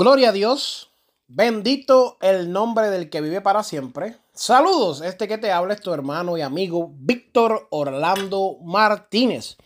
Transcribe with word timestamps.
Gloria 0.00 0.30
a 0.30 0.32
Dios. 0.32 0.94
Bendito 1.26 2.16
el 2.22 2.50
nombre 2.50 2.88
del 2.88 3.10
que 3.10 3.20
vive 3.20 3.42
para 3.42 3.62
siempre. 3.62 4.16
Saludos, 4.32 5.02
este 5.02 5.28
que 5.28 5.36
te 5.36 5.52
habla 5.52 5.74
es 5.74 5.82
tu 5.82 5.92
hermano 5.92 6.38
y 6.38 6.40
amigo 6.40 6.90
Víctor 6.96 7.68
Orlando 7.68 8.56
Martínez. 8.64 9.58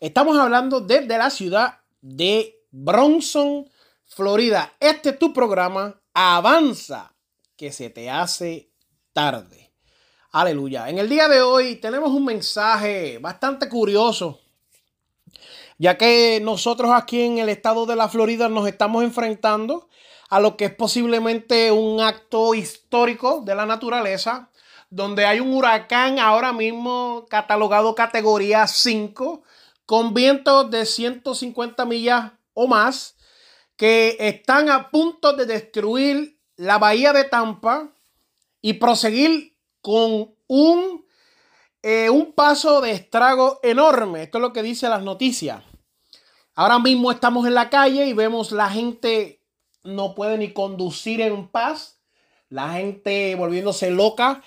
Estamos 0.00 0.38
hablando 0.38 0.80
desde 0.80 1.18
la 1.18 1.28
ciudad 1.28 1.80
de 2.00 2.64
Bronson, 2.70 3.68
Florida. 4.06 4.72
Este 4.80 5.10
es 5.10 5.18
tu 5.18 5.34
programa 5.34 6.00
Avanza, 6.14 7.14
que 7.54 7.70
se 7.70 7.90
te 7.90 8.08
hace 8.08 8.72
tarde. 9.12 9.74
Aleluya. 10.32 10.88
En 10.88 10.96
el 10.96 11.10
día 11.10 11.28
de 11.28 11.42
hoy 11.42 11.76
tenemos 11.76 12.12
un 12.12 12.24
mensaje 12.24 13.18
bastante 13.18 13.68
curioso 13.68 14.40
ya 15.78 15.98
que 15.98 16.40
nosotros 16.42 16.90
aquí 16.94 17.22
en 17.22 17.38
el 17.38 17.48
estado 17.48 17.86
de 17.86 17.96
la 17.96 18.08
Florida 18.08 18.48
nos 18.48 18.66
estamos 18.66 19.04
enfrentando 19.04 19.88
a 20.28 20.40
lo 20.40 20.56
que 20.56 20.66
es 20.66 20.74
posiblemente 20.74 21.70
un 21.70 22.00
acto 22.00 22.54
histórico 22.54 23.42
de 23.44 23.54
la 23.54 23.66
naturaleza, 23.66 24.50
donde 24.90 25.26
hay 25.26 25.40
un 25.40 25.52
huracán 25.54 26.18
ahora 26.18 26.52
mismo 26.52 27.26
catalogado 27.28 27.94
categoría 27.94 28.66
5, 28.66 29.42
con 29.84 30.14
vientos 30.14 30.70
de 30.70 30.84
150 30.84 31.84
millas 31.84 32.32
o 32.54 32.66
más, 32.66 33.16
que 33.76 34.16
están 34.18 34.70
a 34.70 34.90
punto 34.90 35.34
de 35.34 35.46
destruir 35.46 36.40
la 36.56 36.78
bahía 36.78 37.12
de 37.12 37.24
Tampa 37.24 37.92
y 38.60 38.74
proseguir 38.74 39.56
con 39.80 40.34
un 40.48 41.05
eh, 41.88 42.10
un 42.10 42.32
paso 42.32 42.80
de 42.80 42.90
estrago 42.90 43.60
enorme. 43.62 44.24
Esto 44.24 44.38
es 44.38 44.42
lo 44.42 44.52
que 44.52 44.64
dice 44.64 44.88
las 44.88 45.04
noticias. 45.04 45.62
Ahora 46.56 46.80
mismo 46.80 47.12
estamos 47.12 47.46
en 47.46 47.54
la 47.54 47.70
calle 47.70 48.08
y 48.08 48.12
vemos 48.12 48.50
la 48.50 48.68
gente 48.68 49.44
no 49.84 50.12
puede 50.16 50.36
ni 50.36 50.52
conducir 50.52 51.20
en 51.20 51.46
paz. 51.46 52.00
La 52.48 52.72
gente 52.72 53.36
volviéndose 53.36 53.92
loca. 53.92 54.42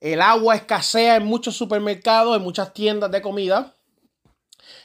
El 0.00 0.22
agua 0.22 0.54
escasea 0.54 1.16
en 1.16 1.26
muchos 1.26 1.58
supermercados, 1.58 2.34
en 2.34 2.42
muchas 2.42 2.72
tiendas 2.72 3.10
de 3.10 3.20
comida. 3.20 3.76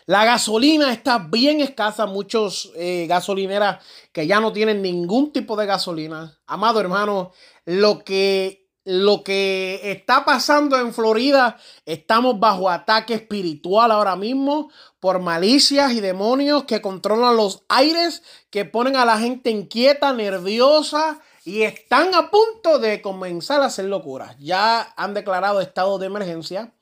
La 0.05 0.25
gasolina 0.25 0.91
está 0.91 1.19
bien 1.19 1.61
escasa, 1.61 2.05
muchos 2.05 2.73
eh, 2.75 3.05
gasolineras 3.07 3.81
que 4.11 4.27
ya 4.27 4.41
no 4.41 4.51
tienen 4.51 4.81
ningún 4.81 5.31
tipo 5.31 5.55
de 5.55 5.67
gasolina. 5.67 6.37
Amado 6.47 6.81
hermano, 6.81 7.31
lo 7.63 8.03
que 8.03 8.62
lo 8.85 9.23
que 9.23 9.79
está 9.91 10.25
pasando 10.25 10.77
en 10.77 10.93
Florida, 10.93 11.57
estamos 11.85 12.39
bajo 12.39 12.69
ataque 12.69 13.13
espiritual 13.13 13.91
ahora 13.91 14.15
mismo 14.15 14.69
por 14.99 15.19
malicias 15.19 15.93
y 15.93 16.01
demonios 16.01 16.65
que 16.65 16.81
controlan 16.81 17.37
los 17.37 17.63
aires, 17.69 18.23
que 18.49 18.65
ponen 18.65 18.95
a 18.97 19.05
la 19.05 19.17
gente 19.19 19.49
inquieta, 19.49 20.11
nerviosa 20.11 21.21
y 21.45 21.63
están 21.63 22.13
a 22.13 22.29
punto 22.29 22.79
de 22.79 23.01
comenzar 23.01 23.61
a 23.61 23.65
hacer 23.65 23.85
locuras. 23.85 24.35
Ya 24.39 24.93
han 24.97 25.13
declarado 25.13 25.61
estado 25.61 25.97
de 25.97 26.07
emergencia. 26.07 26.73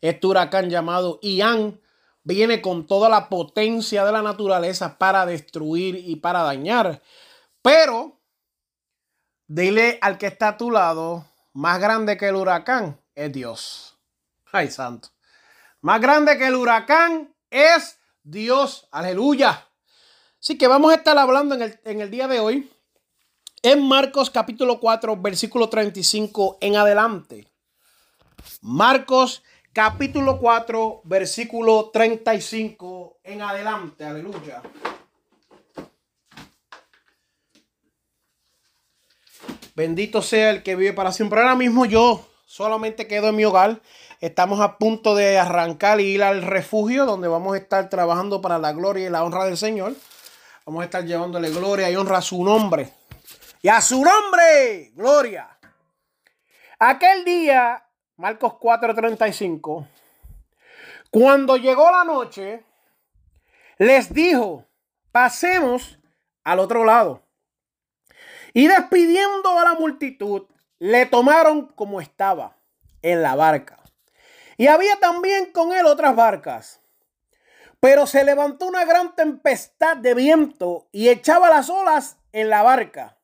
Este 0.00 0.26
huracán 0.26 0.68
llamado 0.68 1.18
Ian 1.22 1.80
viene 2.24 2.60
con 2.60 2.86
toda 2.86 3.08
la 3.08 3.28
potencia 3.28 4.04
de 4.04 4.12
la 4.12 4.22
naturaleza 4.22 4.98
para 4.98 5.26
destruir 5.26 5.96
y 5.96 6.16
para 6.16 6.42
dañar. 6.42 7.02
Pero 7.62 8.20
dile 9.46 9.98
al 10.02 10.18
que 10.18 10.26
está 10.26 10.48
a 10.48 10.56
tu 10.56 10.70
lado, 10.70 11.24
más 11.56 11.80
grande 11.80 12.18
que 12.18 12.28
el 12.28 12.36
huracán 12.36 13.00
es 13.14 13.32
Dios. 13.32 13.98
Ay, 14.52 14.70
santo. 14.70 15.08
Más 15.80 16.02
grande 16.02 16.36
que 16.36 16.46
el 16.46 16.54
huracán 16.54 17.34
es 17.48 17.98
Dios. 18.22 18.86
Aleluya. 18.92 19.66
Así 20.38 20.58
que 20.58 20.68
vamos 20.68 20.92
a 20.92 20.96
estar 20.96 21.16
hablando 21.16 21.54
en 21.54 22.00
el, 22.00 22.10
día 22.10 22.28
de 22.28 22.40
hoy 22.40 22.70
en 23.62 23.88
Marcos 23.88 24.28
capítulo 24.28 24.78
4, 24.80 25.16
versículo 25.16 25.70
35 25.70 26.58
en 26.60 26.76
adelante. 26.76 27.50
Marcos 28.60 29.42
capítulo 29.72 30.38
4, 30.38 31.00
versículo 31.04 31.88
35 31.90 33.20
en 33.24 33.40
adelante. 33.40 34.04
Aleluya. 34.04 34.60
Bendito 39.76 40.22
sea 40.22 40.48
el 40.48 40.62
que 40.62 40.74
vive 40.74 40.94
para 40.94 41.12
siempre. 41.12 41.38
Ahora 41.38 41.54
mismo 41.54 41.84
yo 41.84 42.26
solamente 42.46 43.06
quedo 43.06 43.28
en 43.28 43.36
mi 43.36 43.44
hogar. 43.44 43.82
Estamos 44.22 44.60
a 44.60 44.78
punto 44.78 45.14
de 45.14 45.38
arrancar 45.38 46.00
y 46.00 46.04
ir 46.04 46.22
al 46.22 46.40
refugio 46.40 47.04
donde 47.04 47.28
vamos 47.28 47.52
a 47.52 47.58
estar 47.58 47.90
trabajando 47.90 48.40
para 48.40 48.58
la 48.58 48.72
gloria 48.72 49.06
y 49.06 49.10
la 49.10 49.22
honra 49.22 49.44
del 49.44 49.58
Señor. 49.58 49.94
Vamos 50.64 50.80
a 50.80 50.86
estar 50.86 51.04
llevándole 51.04 51.50
gloria 51.50 51.90
y 51.90 51.96
honra 51.96 52.16
a 52.16 52.22
su 52.22 52.42
nombre. 52.42 52.90
Y 53.60 53.68
a 53.68 53.82
su 53.82 54.02
nombre, 54.02 54.92
gloria. 54.94 55.58
Aquel 56.78 57.22
día, 57.26 57.84
Marcos 58.16 58.54
4:35, 58.54 59.86
cuando 61.10 61.58
llegó 61.58 61.90
la 61.90 62.04
noche, 62.04 62.64
les 63.76 64.10
dijo, 64.14 64.64
pasemos 65.12 65.98
al 66.44 66.60
otro 66.60 66.82
lado. 66.82 67.25
Y 68.56 68.68
despidiendo 68.68 69.58
a 69.58 69.64
la 69.64 69.74
multitud, 69.74 70.44
le 70.78 71.04
tomaron 71.04 71.66
como 71.66 72.00
estaba, 72.00 72.56
en 73.02 73.20
la 73.20 73.34
barca. 73.34 73.76
Y 74.56 74.68
había 74.68 74.96
también 74.96 75.52
con 75.52 75.74
él 75.74 75.84
otras 75.84 76.16
barcas. 76.16 76.80
Pero 77.80 78.06
se 78.06 78.24
levantó 78.24 78.64
una 78.64 78.86
gran 78.86 79.14
tempestad 79.14 79.98
de 79.98 80.14
viento 80.14 80.88
y 80.90 81.10
echaba 81.10 81.50
las 81.50 81.68
olas 81.68 82.16
en 82.32 82.48
la 82.48 82.62
barca, 82.62 83.18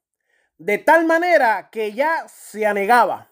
de 0.58 0.76
tal 0.76 1.06
manera 1.06 1.70
que 1.70 1.94
ya 1.94 2.28
se 2.28 2.66
anegaba. 2.66 3.30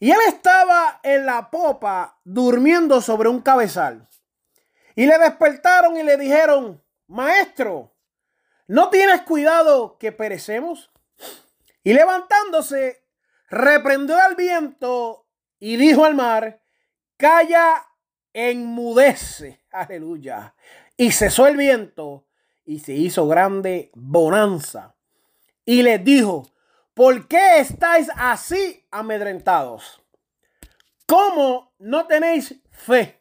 Y 0.00 0.10
él 0.10 0.18
estaba 0.26 0.98
en 1.04 1.26
la 1.26 1.48
popa 1.48 2.18
durmiendo 2.24 3.00
sobre 3.00 3.28
un 3.28 3.40
cabezal. 3.40 4.08
Y 4.96 5.06
le 5.06 5.16
despertaron 5.18 5.96
y 5.96 6.02
le 6.02 6.16
dijeron, 6.16 6.82
Maestro, 7.06 7.94
¿no 8.66 8.90
tienes 8.90 9.22
cuidado 9.22 9.96
que 9.98 10.10
perecemos? 10.10 10.90
Y 11.84 11.92
levantándose, 11.92 13.04
reprendió 13.50 14.18
al 14.18 14.34
viento 14.36 15.26
y 15.60 15.76
dijo 15.76 16.06
al 16.06 16.14
mar, 16.14 16.62
calla, 17.18 17.86
enmudece. 18.32 19.62
Aleluya. 19.70 20.54
Y 20.96 21.12
cesó 21.12 21.46
el 21.46 21.58
viento 21.58 22.26
y 22.64 22.78
se 22.78 22.94
hizo 22.94 23.28
grande 23.28 23.90
bonanza. 23.94 24.96
Y 25.66 25.82
les 25.82 26.02
dijo, 26.02 26.50
¿por 26.94 27.28
qué 27.28 27.60
estáis 27.60 28.08
así 28.16 28.86
amedrentados? 28.90 30.02
¿Cómo 31.04 31.74
no 31.78 32.06
tenéis 32.06 32.62
fe? 32.70 33.20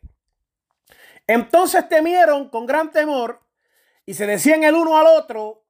Entonces 1.28 1.90
temieron 1.90 2.48
con 2.48 2.66
gran 2.66 2.92
temor 2.92 3.42
y 4.06 4.14
se 4.14 4.26
decían 4.26 4.64
el 4.64 4.76
uno 4.76 4.98
al 4.98 5.08
otro, 5.08 5.66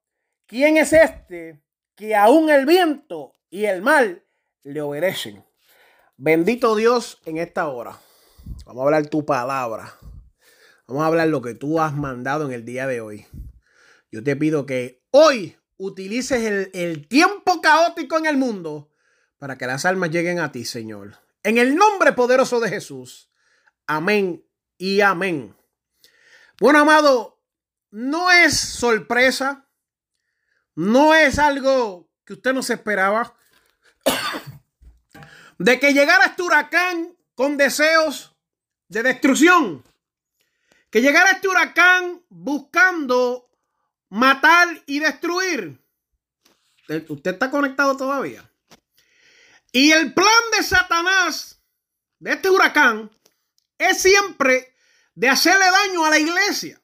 ¿quién 0.46 0.76
es 0.76 0.92
este 0.92 1.63
que 1.96 2.14
aún 2.14 2.50
el 2.50 2.66
viento 2.66 3.32
y 3.50 3.66
el 3.66 3.82
mal 3.82 4.24
le 4.62 4.80
obedecen. 4.80 5.44
Bendito 6.16 6.76
Dios 6.76 7.20
en 7.24 7.38
esta 7.38 7.68
hora. 7.68 7.98
Vamos 8.66 8.82
a 8.82 8.84
hablar 8.84 9.06
tu 9.06 9.24
palabra. 9.24 9.94
Vamos 10.86 11.02
a 11.02 11.06
hablar 11.06 11.28
lo 11.28 11.42
que 11.42 11.54
tú 11.54 11.80
has 11.80 11.94
mandado 11.94 12.46
en 12.46 12.52
el 12.52 12.64
día 12.64 12.86
de 12.86 13.00
hoy. 13.00 13.26
Yo 14.10 14.22
te 14.22 14.36
pido 14.36 14.66
que 14.66 15.02
hoy 15.10 15.56
utilices 15.76 16.42
el, 16.44 16.70
el 16.74 17.08
tiempo 17.08 17.60
caótico 17.60 18.18
en 18.18 18.26
el 18.26 18.36
mundo 18.36 18.90
para 19.38 19.58
que 19.58 19.66
las 19.66 19.84
almas 19.84 20.10
lleguen 20.10 20.38
a 20.38 20.52
ti, 20.52 20.64
Señor. 20.64 21.18
En 21.42 21.58
el 21.58 21.74
nombre 21.74 22.12
poderoso 22.12 22.60
de 22.60 22.68
Jesús. 22.68 23.30
Amén 23.86 24.44
y 24.78 25.00
amén. 25.00 25.56
Bueno, 26.60 26.78
amado, 26.80 27.42
no 27.90 28.30
es 28.30 28.58
sorpresa 28.58 29.63
no 30.74 31.14
es 31.14 31.38
algo 31.38 32.08
que 32.24 32.34
usted 32.34 32.52
no 32.52 32.62
se 32.62 32.74
esperaba 32.74 33.34
de 35.58 35.78
que 35.78 35.92
llegara 35.92 36.26
este 36.26 36.42
huracán 36.42 37.16
con 37.34 37.56
deseos 37.56 38.34
de 38.88 39.02
destrucción. 39.02 39.84
Que 40.90 41.02
llegara 41.02 41.32
este 41.32 41.48
huracán 41.48 42.22
buscando 42.28 43.50
matar 44.10 44.68
y 44.86 45.00
destruir. 45.00 45.80
Usted 47.08 47.32
está 47.32 47.50
conectado 47.50 47.96
todavía. 47.96 48.48
Y 49.72 49.90
el 49.90 50.14
plan 50.14 50.28
de 50.56 50.62
Satanás, 50.62 51.60
de 52.20 52.32
este 52.32 52.48
huracán, 52.48 53.10
es 53.76 54.00
siempre 54.00 54.74
de 55.14 55.28
hacerle 55.28 55.64
daño 55.68 56.04
a 56.04 56.10
la 56.10 56.18
iglesia. 56.18 56.80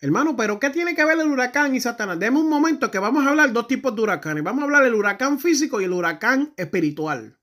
Hermano, 0.00 0.36
pero 0.36 0.60
¿qué 0.60 0.70
tiene 0.70 0.94
que 0.94 1.04
ver 1.04 1.18
el 1.18 1.28
huracán 1.28 1.74
y 1.74 1.80
Satanás? 1.80 2.18
Deme 2.18 2.38
un 2.38 2.48
momento 2.48 2.90
que 2.90 2.98
vamos 2.98 3.24
a 3.26 3.30
hablar 3.30 3.52
dos 3.52 3.66
tipos 3.66 3.94
de 3.94 4.02
huracanes. 4.02 4.44
Vamos 4.44 4.62
a 4.62 4.64
hablar 4.64 4.84
del 4.84 4.94
huracán 4.94 5.40
físico 5.40 5.80
y 5.80 5.84
el 5.84 5.92
huracán 5.92 6.52
espiritual. 6.56 7.38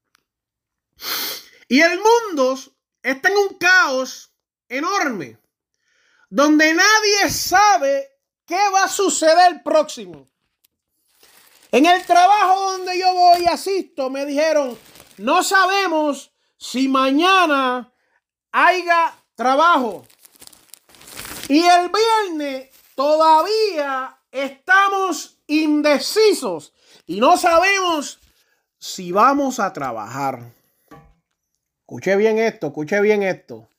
Y 1.68 1.82
el 1.82 2.00
mundo 2.00 2.60
está 3.02 3.30
en 3.30 3.38
un 3.38 3.58
caos 3.58 4.32
enorme, 4.70 5.40
donde 6.30 6.74
nadie 6.74 7.30
sabe 7.30 8.08
qué 8.46 8.60
va 8.74 8.84
a 8.84 8.90
suceder 8.90 9.64
próximo. 9.64 10.30
En 11.72 11.88
el 11.88 12.06
trabajo 12.06 12.74
donde 12.74 13.00
yo 13.00 13.12
voy 13.14 13.42
y 13.42 13.48
asisto, 13.48 14.12
me 14.12 14.28
dijeron, 14.28 14.78
no 15.18 15.42
sabemos 15.42 16.32
si 16.58 16.88
mañana 16.88 17.92
haya 18.52 19.16
trabajo. 19.36 20.06
Y 21.50 21.66
el 21.66 21.90
viernes 21.90 22.70
todavía 22.96 24.18
estamos 24.32 25.38
indecisos 25.48 26.74
y 27.06 27.20
no 27.20 27.38
sabemos 27.38 28.20
si 28.78 29.12
vamos 29.12 29.60
a 29.60 29.74
trabajar. 29.74 30.54
Escuche 31.82 32.16
bien 32.16 32.38
esto, 32.38 32.68
escuche 32.68 33.02
bien 33.02 33.24
esto. 33.24 33.70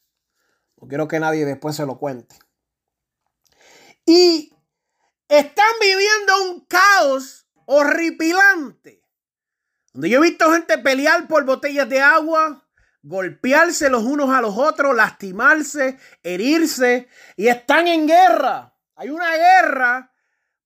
No 0.80 0.88
quiero 0.88 1.08
que 1.08 1.20
nadie 1.20 1.46
después 1.46 1.74
se 1.74 1.86
lo 1.86 1.98
cuente. 1.98 2.38
Y 4.04 4.52
están 5.28 5.72
viviendo 5.80 6.52
un 6.52 6.60
caos 6.66 7.46
horripilante. 7.64 9.02
Donde 9.92 10.10
yo 10.10 10.18
he 10.18 10.28
visto 10.28 10.52
gente 10.52 10.76
pelear 10.78 11.26
por 11.28 11.44
botellas 11.44 11.88
de 11.88 12.00
agua, 12.00 12.63
golpearse 13.04 13.90
los 13.90 14.02
unos 14.02 14.30
a 14.30 14.40
los 14.40 14.56
otros, 14.56 14.96
lastimarse, 14.96 15.98
herirse 16.22 17.08
y 17.36 17.48
están 17.48 17.86
en 17.86 18.06
guerra. 18.08 18.74
Hay 18.96 19.10
una 19.10 19.36
guerra 19.36 20.10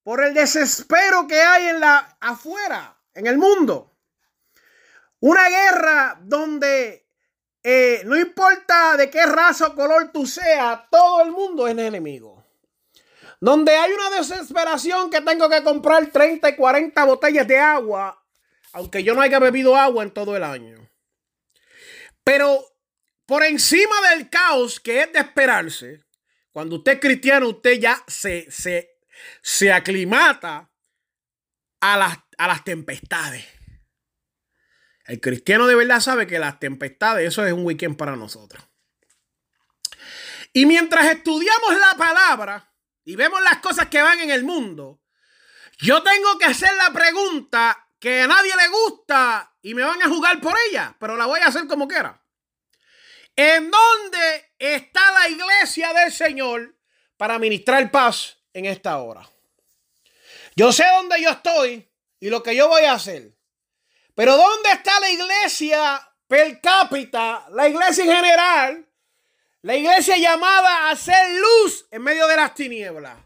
por 0.04 0.22
el 0.22 0.32
desespero 0.32 1.26
que 1.26 1.40
hay 1.40 1.66
en 1.66 1.80
la 1.80 2.16
afuera, 2.20 2.96
en 3.12 3.26
el 3.26 3.38
mundo. 3.38 3.96
Una 5.20 5.48
guerra 5.48 6.20
donde 6.22 7.08
eh, 7.62 8.02
no 8.04 8.16
importa 8.16 8.96
de 8.96 9.10
qué 9.10 9.26
raza 9.26 9.66
o 9.66 9.74
color 9.74 10.12
tú 10.12 10.24
seas, 10.24 10.82
todo 10.90 11.22
el 11.22 11.32
mundo 11.32 11.66
es 11.66 11.76
enemigo. 11.76 12.44
Donde 13.40 13.74
hay 13.76 13.92
una 13.92 14.16
desesperación 14.16 15.10
que 15.10 15.20
tengo 15.20 15.48
que 15.48 15.64
comprar 15.64 16.06
30 16.06 16.48
y 16.48 16.56
40 16.56 17.04
botellas 17.04 17.48
de 17.48 17.58
agua, 17.58 18.24
aunque 18.72 19.02
yo 19.02 19.14
no 19.14 19.22
haya 19.22 19.40
bebido 19.40 19.76
agua 19.76 20.04
en 20.04 20.12
todo 20.12 20.36
el 20.36 20.44
año. 20.44 20.88
Pero 22.28 22.62
por 23.24 23.42
encima 23.42 23.94
del 24.10 24.28
caos 24.28 24.80
que 24.80 25.00
es 25.00 25.10
de 25.14 25.20
esperarse, 25.20 26.04
cuando 26.52 26.76
usted 26.76 26.92
es 26.92 27.00
cristiano, 27.00 27.48
usted 27.48 27.80
ya 27.80 28.04
se, 28.06 28.50
se, 28.50 28.98
se 29.40 29.72
aclimata 29.72 30.70
a 31.80 31.96
las, 31.96 32.18
a 32.36 32.48
las 32.48 32.64
tempestades. 32.64 33.46
El 35.06 35.22
cristiano 35.22 35.66
de 35.66 35.74
verdad 35.74 36.00
sabe 36.00 36.26
que 36.26 36.38
las 36.38 36.60
tempestades, 36.60 37.26
eso 37.26 37.46
es 37.46 37.52
un 37.54 37.64
weekend 37.64 37.96
para 37.96 38.14
nosotros. 38.14 38.62
Y 40.52 40.66
mientras 40.66 41.06
estudiamos 41.06 41.80
la 41.80 41.96
palabra 41.96 42.74
y 43.04 43.16
vemos 43.16 43.40
las 43.40 43.60
cosas 43.60 43.88
que 43.88 44.02
van 44.02 44.20
en 44.20 44.28
el 44.28 44.44
mundo, 44.44 45.00
yo 45.78 46.02
tengo 46.02 46.36
que 46.36 46.44
hacer 46.44 46.74
la 46.74 46.92
pregunta 46.92 47.87
que 47.98 48.22
a 48.22 48.26
nadie 48.26 48.52
le 48.56 48.68
gusta 48.68 49.54
y 49.62 49.74
me 49.74 49.82
van 49.82 50.00
a 50.02 50.08
jugar 50.08 50.40
por 50.40 50.54
ella, 50.68 50.94
pero 50.98 51.16
la 51.16 51.26
voy 51.26 51.40
a 51.40 51.46
hacer 51.46 51.66
como 51.66 51.88
quiera. 51.88 52.22
¿En 53.34 53.70
dónde 53.70 54.52
está 54.58 55.12
la 55.12 55.28
iglesia 55.28 55.92
del 55.92 56.12
Señor 56.12 56.76
para 57.16 57.38
ministrar 57.38 57.90
paz 57.90 58.38
en 58.52 58.66
esta 58.66 58.98
hora? 58.98 59.28
Yo 60.56 60.72
sé 60.72 60.84
dónde 60.96 61.22
yo 61.22 61.30
estoy 61.30 61.88
y 62.20 62.30
lo 62.30 62.42
que 62.42 62.56
yo 62.56 62.68
voy 62.68 62.82
a 62.82 62.94
hacer. 62.94 63.32
Pero 64.14 64.36
¿dónde 64.36 64.72
está 64.72 64.98
la 64.98 65.10
iglesia 65.10 66.12
per 66.26 66.60
cápita, 66.60 67.46
la 67.50 67.68
iglesia 67.68 68.04
en 68.04 68.10
general? 68.10 68.88
La 69.62 69.76
iglesia 69.76 70.16
llamada 70.16 70.88
a 70.88 70.90
hacer 70.90 71.38
luz 71.38 71.86
en 71.90 72.02
medio 72.02 72.26
de 72.26 72.36
las 72.36 72.54
tinieblas, 72.54 73.16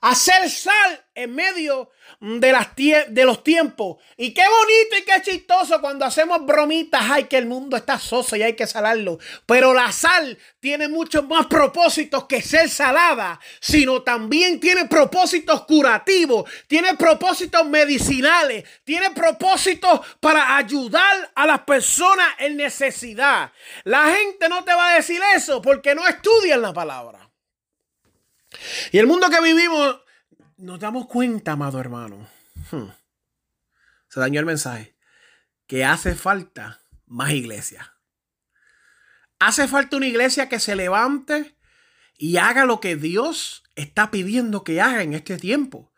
hacer 0.00 0.48
sal 0.48 1.04
en 1.14 1.34
medio 1.34 1.90
de, 2.20 2.52
las 2.52 2.68
de 2.74 3.24
los 3.24 3.44
tiempos. 3.44 3.98
Y 4.16 4.32
qué 4.32 4.42
bonito 4.42 4.96
y 4.98 5.02
qué 5.02 5.22
chistoso 5.22 5.80
cuando 5.80 6.04
hacemos 6.04 6.44
bromitas. 6.46 7.02
Ay, 7.10 7.24
que 7.24 7.36
el 7.36 7.46
mundo 7.46 7.76
está 7.76 7.98
soso 7.98 8.36
y 8.36 8.42
hay 8.42 8.54
que 8.54 8.66
salarlo. 8.66 9.18
Pero 9.46 9.74
la 9.74 9.92
sal 9.92 10.38
tiene 10.60 10.88
muchos 10.88 11.26
más 11.26 11.46
propósitos 11.46 12.24
que 12.24 12.42
ser 12.42 12.68
salada, 12.68 13.38
sino 13.60 14.02
también 14.02 14.60
tiene 14.60 14.86
propósitos 14.86 15.64
curativos, 15.66 16.50
tiene 16.66 16.94
propósitos 16.94 17.66
medicinales, 17.66 18.64
tiene 18.84 19.10
propósitos 19.10 20.00
para 20.20 20.56
ayudar 20.56 21.32
a 21.34 21.46
las 21.46 21.60
personas 21.60 22.28
en 22.38 22.56
necesidad. 22.56 23.52
La 23.84 24.14
gente 24.14 24.48
no 24.48 24.64
te 24.64 24.74
va 24.74 24.90
a 24.90 24.94
decir 24.94 25.20
eso 25.34 25.60
porque 25.60 25.94
no 25.94 26.06
estudian 26.06 26.62
la 26.62 26.72
palabra. 26.72 27.29
Y 28.92 28.98
el 28.98 29.06
mundo 29.06 29.28
que 29.30 29.40
vivimos 29.40 30.00
nos 30.56 30.78
damos 30.78 31.06
cuenta, 31.06 31.52
amado 31.52 31.80
hermano, 31.80 32.28
hmm, 32.70 32.88
se 34.08 34.20
dañó 34.20 34.40
el 34.40 34.46
mensaje, 34.46 34.96
que 35.66 35.84
hace 35.84 36.14
falta 36.14 36.80
más 37.06 37.30
iglesia. 37.30 37.94
Hace 39.38 39.68
falta 39.68 39.96
una 39.96 40.06
iglesia 40.06 40.48
que 40.48 40.60
se 40.60 40.76
levante 40.76 41.56
y 42.18 42.36
haga 42.36 42.66
lo 42.66 42.80
que 42.80 42.96
Dios 42.96 43.62
está 43.74 44.10
pidiendo 44.10 44.64
que 44.64 44.80
haga 44.80 45.02
en 45.02 45.14
este 45.14 45.38
tiempo. 45.38 45.89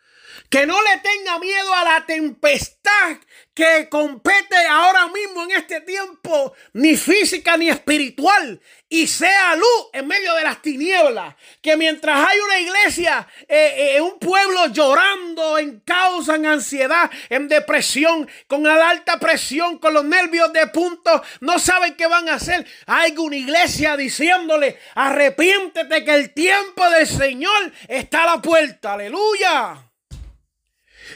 Que 0.48 0.66
no 0.66 0.80
le 0.82 0.98
tenga 0.98 1.38
miedo 1.38 1.74
a 1.74 1.84
la 1.84 2.06
tempestad 2.06 3.18
que 3.54 3.88
compete 3.90 4.56
ahora 4.70 5.08
mismo 5.08 5.44
en 5.44 5.50
este 5.52 5.82
tiempo, 5.82 6.54
ni 6.72 6.96
física 6.96 7.56
ni 7.56 7.68
espiritual, 7.68 8.60
y 8.88 9.06
sea 9.06 9.54
luz 9.56 9.88
en 9.92 10.06
medio 10.06 10.34
de 10.34 10.42
las 10.42 10.62
tinieblas. 10.62 11.34
Que 11.60 11.76
mientras 11.76 12.26
hay 12.26 12.38
una 12.40 12.60
iglesia, 12.60 13.28
eh, 13.46 13.96
eh, 13.96 14.00
un 14.00 14.18
pueblo 14.18 14.68
llorando 14.68 15.58
en 15.58 15.80
causa, 15.80 16.36
en 16.36 16.46
ansiedad, 16.46 17.10
en 17.28 17.48
depresión, 17.48 18.28
con 18.46 18.62
la 18.62 18.88
alta 18.88 19.18
presión, 19.18 19.78
con 19.78 19.92
los 19.92 20.04
nervios 20.04 20.52
de 20.52 20.66
punto, 20.68 21.22
no 21.40 21.58
saben 21.58 21.94
qué 21.94 22.06
van 22.06 22.28
a 22.28 22.34
hacer. 22.34 22.66
Hay 22.86 23.14
una 23.18 23.36
iglesia 23.36 23.96
diciéndole, 23.96 24.78
arrepiéntete 24.94 26.04
que 26.04 26.14
el 26.14 26.32
tiempo 26.32 26.88
del 26.88 27.06
Señor 27.06 27.72
está 27.86 28.22
a 28.22 28.36
la 28.36 28.42
puerta. 28.42 28.94
Aleluya. 28.94 29.91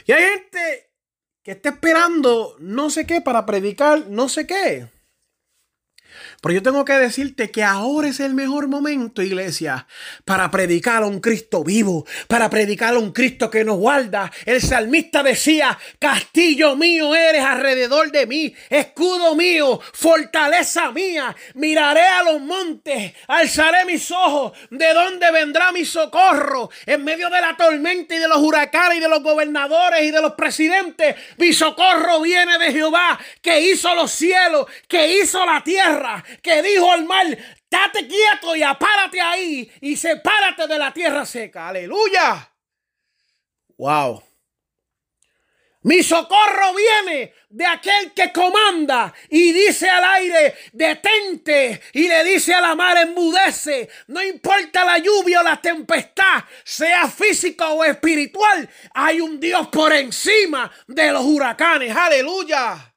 Y 0.05 0.11
hay 0.11 0.23
gente 0.23 0.91
que 1.43 1.51
está 1.51 1.69
esperando 1.69 2.55
no 2.59 2.89
sé 2.89 3.05
qué 3.05 3.21
para 3.21 3.45
predicar 3.45 4.07
no 4.07 4.29
sé 4.29 4.45
qué. 4.45 4.87
Pero 6.41 6.53
yo 6.53 6.61
tengo 6.61 6.85
que 6.85 6.93
decirte 6.93 7.49
que 7.49 7.63
ahora 7.63 8.09
es 8.09 8.19
el 8.19 8.35
mejor 8.35 8.67
momento, 8.67 9.23
iglesia, 9.23 9.87
para 10.23 10.51
predicar 10.51 11.01
a 11.01 11.07
un 11.07 11.19
Cristo 11.19 11.63
vivo, 11.63 12.05
para 12.27 12.47
predicar 12.49 12.93
a 12.93 12.99
un 12.99 13.11
Cristo 13.11 13.49
que 13.49 13.63
nos 13.63 13.77
guarda. 13.77 14.31
El 14.45 14.61
salmista 14.61 15.23
decía, 15.23 15.77
castillo 15.97 16.75
mío 16.75 17.15
eres 17.15 17.43
alrededor 17.43 18.11
de 18.11 18.27
mí, 18.27 18.53
escudo 18.69 19.33
mío, 19.35 19.79
fortaleza 19.93 20.91
mía. 20.91 21.35
Miraré 21.55 22.03
a 22.03 22.23
los 22.23 22.39
montes, 22.39 23.13
alzaré 23.27 23.85
mis 23.85 24.11
ojos, 24.11 24.51
de 24.69 24.93
dónde 24.93 25.31
vendrá 25.31 25.71
mi 25.71 25.85
socorro. 25.85 26.69
En 26.85 27.03
medio 27.03 27.31
de 27.31 27.41
la 27.41 27.57
tormenta 27.57 28.13
y 28.13 28.19
de 28.19 28.27
los 28.27 28.37
huracanes 28.37 28.99
y 28.99 29.01
de 29.01 29.09
los 29.09 29.23
gobernadores 29.23 30.03
y 30.03 30.11
de 30.11 30.21
los 30.21 30.33
presidentes, 30.33 31.15
mi 31.37 31.51
socorro 31.51 32.21
viene 32.21 32.59
de 32.59 32.71
Jehová, 32.71 33.19
que 33.41 33.59
hizo 33.59 33.95
los 33.95 34.11
cielos, 34.11 34.67
que 34.87 35.19
hizo 35.19 35.43
la 35.43 35.63
tierra 35.63 36.23
que 36.41 36.61
dijo 36.61 36.91
al 36.91 37.05
mar, 37.05 37.25
date 37.69 38.07
quieto 38.07 38.55
y 38.55 38.63
apárate 38.63 39.19
ahí 39.21 39.71
y 39.81 39.95
sepárate 39.95 40.67
de 40.67 40.79
la 40.79 40.93
tierra 40.93 41.25
seca. 41.25 41.69
Aleluya. 41.69 42.51
Wow. 43.77 44.23
Mi 45.87 46.03
socorro 46.03 46.73
viene 46.75 47.33
de 47.49 47.65
aquel 47.65 48.11
que 48.13 48.33
comanda 48.33 49.13
y 49.29 49.53
dice 49.53 49.89
al 49.89 50.03
aire, 50.03 50.53
detente, 50.73 51.81
y 51.93 52.09
le 52.09 52.25
dice 52.25 52.53
a 52.53 52.59
la 52.59 52.75
mar, 52.75 52.97
enmudece. 52.97 53.87
No 54.07 54.21
importa 54.21 54.83
la 54.83 54.97
lluvia 54.97 55.39
o 55.39 55.43
la 55.43 55.61
tempestad, 55.61 56.43
sea 56.65 57.07
física 57.07 57.69
o 57.69 57.85
espiritual, 57.85 58.69
hay 58.93 59.21
un 59.21 59.39
Dios 59.39 59.69
por 59.69 59.93
encima 59.93 60.69
de 60.87 61.11
los 61.11 61.23
huracanes. 61.23 61.95
Aleluya. 61.95 62.93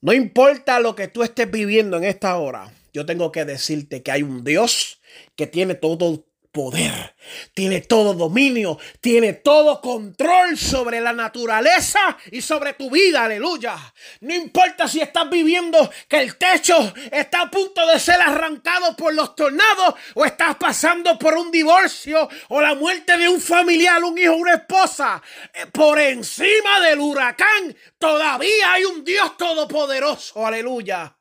No 0.00 0.12
importa 0.12 0.78
lo 0.78 0.94
que 0.94 1.08
tú 1.08 1.24
estés 1.24 1.50
viviendo 1.50 1.96
en 1.96 2.04
esta 2.04 2.36
hora, 2.38 2.72
yo 2.92 3.04
tengo 3.04 3.32
que 3.32 3.44
decirte 3.44 4.02
que 4.02 4.12
hay 4.12 4.22
un 4.22 4.44
Dios 4.44 5.00
que 5.34 5.48
tiene 5.48 5.74
todo 5.74 6.24
poder, 6.50 7.14
tiene 7.54 7.82
todo 7.82 8.14
dominio, 8.14 8.78
tiene 9.00 9.34
todo 9.34 9.80
control 9.80 10.56
sobre 10.56 11.00
la 11.00 11.12
naturaleza 11.12 12.16
y 12.30 12.40
sobre 12.40 12.72
tu 12.72 12.90
vida, 12.90 13.24
aleluya. 13.24 13.76
No 14.20 14.34
importa 14.34 14.88
si 14.88 15.00
estás 15.00 15.28
viviendo 15.28 15.90
que 16.08 16.20
el 16.20 16.36
techo 16.36 16.94
está 17.12 17.42
a 17.42 17.50
punto 17.50 17.86
de 17.86 18.00
ser 18.00 18.20
arrancado 18.20 18.96
por 18.96 19.14
los 19.14 19.34
tornados 19.34 19.94
o 20.14 20.24
estás 20.24 20.56
pasando 20.56 21.18
por 21.18 21.36
un 21.36 21.50
divorcio 21.50 22.28
o 22.48 22.60
la 22.60 22.74
muerte 22.74 23.16
de 23.18 23.28
un 23.28 23.40
familiar, 23.40 24.02
un 24.02 24.16
hijo, 24.18 24.34
una 24.34 24.54
esposa. 24.54 25.22
Eh, 25.52 25.66
por 25.66 26.00
encima 26.00 26.80
del 26.80 27.00
huracán 27.00 27.76
todavía 27.98 28.72
hay 28.72 28.84
un 28.84 29.04
Dios 29.04 29.36
todopoderoso, 29.36 30.46
aleluya. 30.46 31.16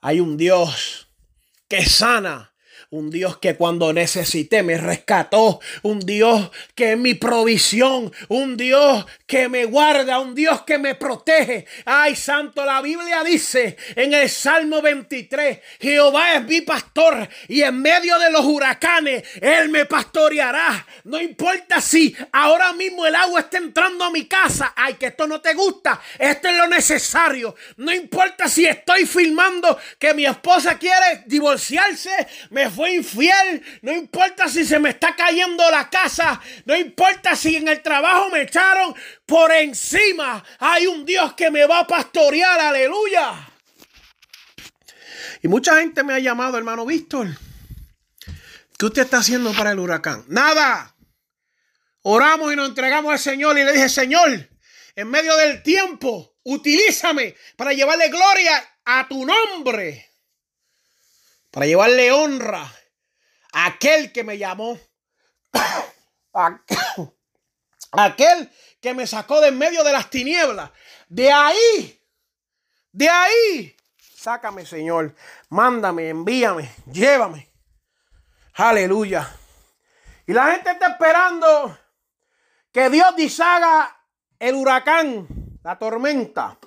Hay 0.00 0.20
un 0.20 0.36
Dios 0.36 1.08
que 1.66 1.84
sana 1.84 2.54
un 2.90 3.10
Dios 3.10 3.36
que 3.36 3.54
cuando 3.54 3.92
necesité 3.92 4.62
me 4.62 4.78
rescató, 4.78 5.60
un 5.82 6.00
Dios 6.00 6.50
que 6.74 6.92
es 6.92 6.98
mi 6.98 7.12
provisión, 7.12 8.10
un 8.28 8.56
Dios 8.56 9.04
que 9.26 9.50
me 9.50 9.66
guarda, 9.66 10.18
un 10.20 10.34
Dios 10.34 10.62
que 10.62 10.78
me 10.78 10.94
protege. 10.94 11.66
Ay, 11.84 12.16
santo, 12.16 12.64
la 12.64 12.80
Biblia 12.80 13.22
dice 13.22 13.76
en 13.94 14.14
el 14.14 14.30
Salmo 14.30 14.80
23, 14.80 15.58
Jehová 15.78 16.36
es 16.36 16.44
mi 16.44 16.62
pastor 16.62 17.28
y 17.48 17.60
en 17.60 17.78
medio 17.82 18.18
de 18.18 18.30
los 18.30 18.46
huracanes 18.46 19.22
Él 19.42 19.68
me 19.68 19.84
pastoreará. 19.84 20.86
No 21.04 21.20
importa 21.20 21.82
si 21.82 22.16
ahora 22.32 22.72
mismo 22.72 23.04
el 23.04 23.14
agua 23.14 23.40
está 23.40 23.58
entrando 23.58 24.04
a 24.04 24.10
mi 24.10 24.24
casa, 24.24 24.72
ay, 24.74 24.94
que 24.94 25.06
esto 25.08 25.26
no 25.26 25.42
te 25.42 25.52
gusta, 25.52 26.00
esto 26.18 26.48
es 26.48 26.56
lo 26.56 26.66
necesario. 26.66 27.54
No 27.76 27.92
importa 27.92 28.48
si 28.48 28.64
estoy 28.64 29.04
filmando 29.04 29.78
que 29.98 30.14
mi 30.14 30.24
esposa 30.24 30.78
quiere 30.78 31.24
divorciarse, 31.26 32.26
me 32.48 32.77
fue 32.78 32.94
infiel, 32.94 33.60
no 33.82 33.90
importa 33.90 34.48
si 34.48 34.64
se 34.64 34.78
me 34.78 34.90
está 34.90 35.16
cayendo 35.16 35.68
la 35.68 35.90
casa, 35.90 36.40
no 36.64 36.76
importa 36.76 37.34
si 37.34 37.56
en 37.56 37.66
el 37.66 37.82
trabajo 37.82 38.28
me 38.30 38.42
echaron, 38.42 38.94
por 39.26 39.50
encima 39.50 40.44
hay 40.60 40.86
un 40.86 41.04
Dios 41.04 41.34
que 41.34 41.50
me 41.50 41.66
va 41.66 41.80
a 41.80 41.86
pastorear, 41.88 42.60
aleluya. 42.60 43.50
Y 45.42 45.48
mucha 45.48 45.80
gente 45.80 46.04
me 46.04 46.14
ha 46.14 46.20
llamado, 46.20 46.56
hermano 46.56 46.86
Víctor, 46.86 47.26
¿qué 48.78 48.86
usted 48.86 49.02
está 49.02 49.18
haciendo 49.18 49.52
para 49.54 49.72
el 49.72 49.80
huracán? 49.80 50.24
Nada. 50.28 50.94
Oramos 52.02 52.52
y 52.52 52.54
nos 52.54 52.68
entregamos 52.68 53.10
al 53.10 53.18
Señor 53.18 53.58
y 53.58 53.64
le 53.64 53.72
dije, 53.72 53.88
Señor, 53.88 54.48
en 54.94 55.10
medio 55.10 55.36
del 55.36 55.64
tiempo, 55.64 56.36
utilízame 56.44 57.34
para 57.56 57.72
llevarle 57.72 58.08
gloria 58.08 58.76
a 58.84 59.08
tu 59.08 59.26
nombre 59.26 60.07
para 61.50 61.66
llevarle 61.66 62.12
honra 62.12 62.70
a 63.52 63.66
aquel 63.66 64.12
que 64.12 64.24
me 64.24 64.38
llamó, 64.38 64.78
aquel 67.92 68.50
que 68.80 68.94
me 68.94 69.06
sacó 69.06 69.40
de 69.40 69.48
en 69.48 69.58
medio 69.58 69.82
de 69.84 69.92
las 69.92 70.10
tinieblas. 70.10 70.70
De 71.08 71.32
ahí, 71.32 72.00
de 72.92 73.08
ahí, 73.08 73.76
sácame 73.96 74.66
Señor, 74.66 75.14
mándame, 75.48 76.10
envíame, 76.10 76.70
llévame. 76.92 77.50
Aleluya. 78.54 79.36
Y 80.26 80.32
la 80.32 80.52
gente 80.52 80.72
está 80.72 80.88
esperando 80.88 81.78
que 82.72 82.90
Dios 82.90 83.16
dishaga 83.16 84.04
el 84.38 84.54
huracán, 84.54 85.26
la 85.62 85.78
tormenta, 85.78 86.58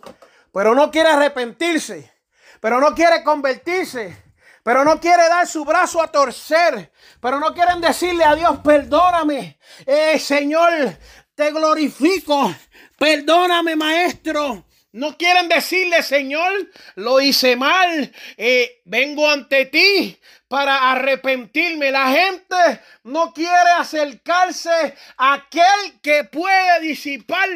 pero 0.52 0.74
no 0.74 0.90
quiere 0.90 1.10
arrepentirse, 1.10 2.12
pero 2.60 2.80
no 2.80 2.96
quiere 2.96 3.24
convertirse 3.24 4.31
pero 4.64 4.84
no 4.84 5.00
quiere 5.00 5.28
dar 5.28 5.48
su 5.48 5.66
brazo 5.66 6.02
a 6.02 6.12
torcer, 6.12 6.92
pero 7.20 7.40
no 7.40 7.54
quieren 7.54 7.82
decirle 7.82 8.24
a 8.24 8.36
Dios, 8.36 8.60
perdóname, 8.64 9.58
eh, 9.86 10.20
Señor, 10.20 10.98
te 11.36 11.52
glorifico, 11.52 12.54
perdóname, 12.98 13.76
Maestro. 13.76 14.66
No 14.94 15.18
quieren 15.18 15.48
decirle, 15.48 16.04
Señor, 16.04 16.52
lo 16.96 17.22
hice 17.22 17.56
mal, 17.56 18.12
eh, 18.36 18.82
vengo 18.84 19.30
ante 19.30 19.66
ti 19.68 20.20
para 20.50 20.92
arrepentirme. 20.92 21.92
La 21.92 22.12
gente 22.12 22.82
no 23.06 23.34
quiere 23.34 23.72
acercarse 23.78 24.96
a 25.16 25.34
aquel 25.34 26.02
que 26.02 26.26
puede 26.26 26.82
disipar 26.82 27.48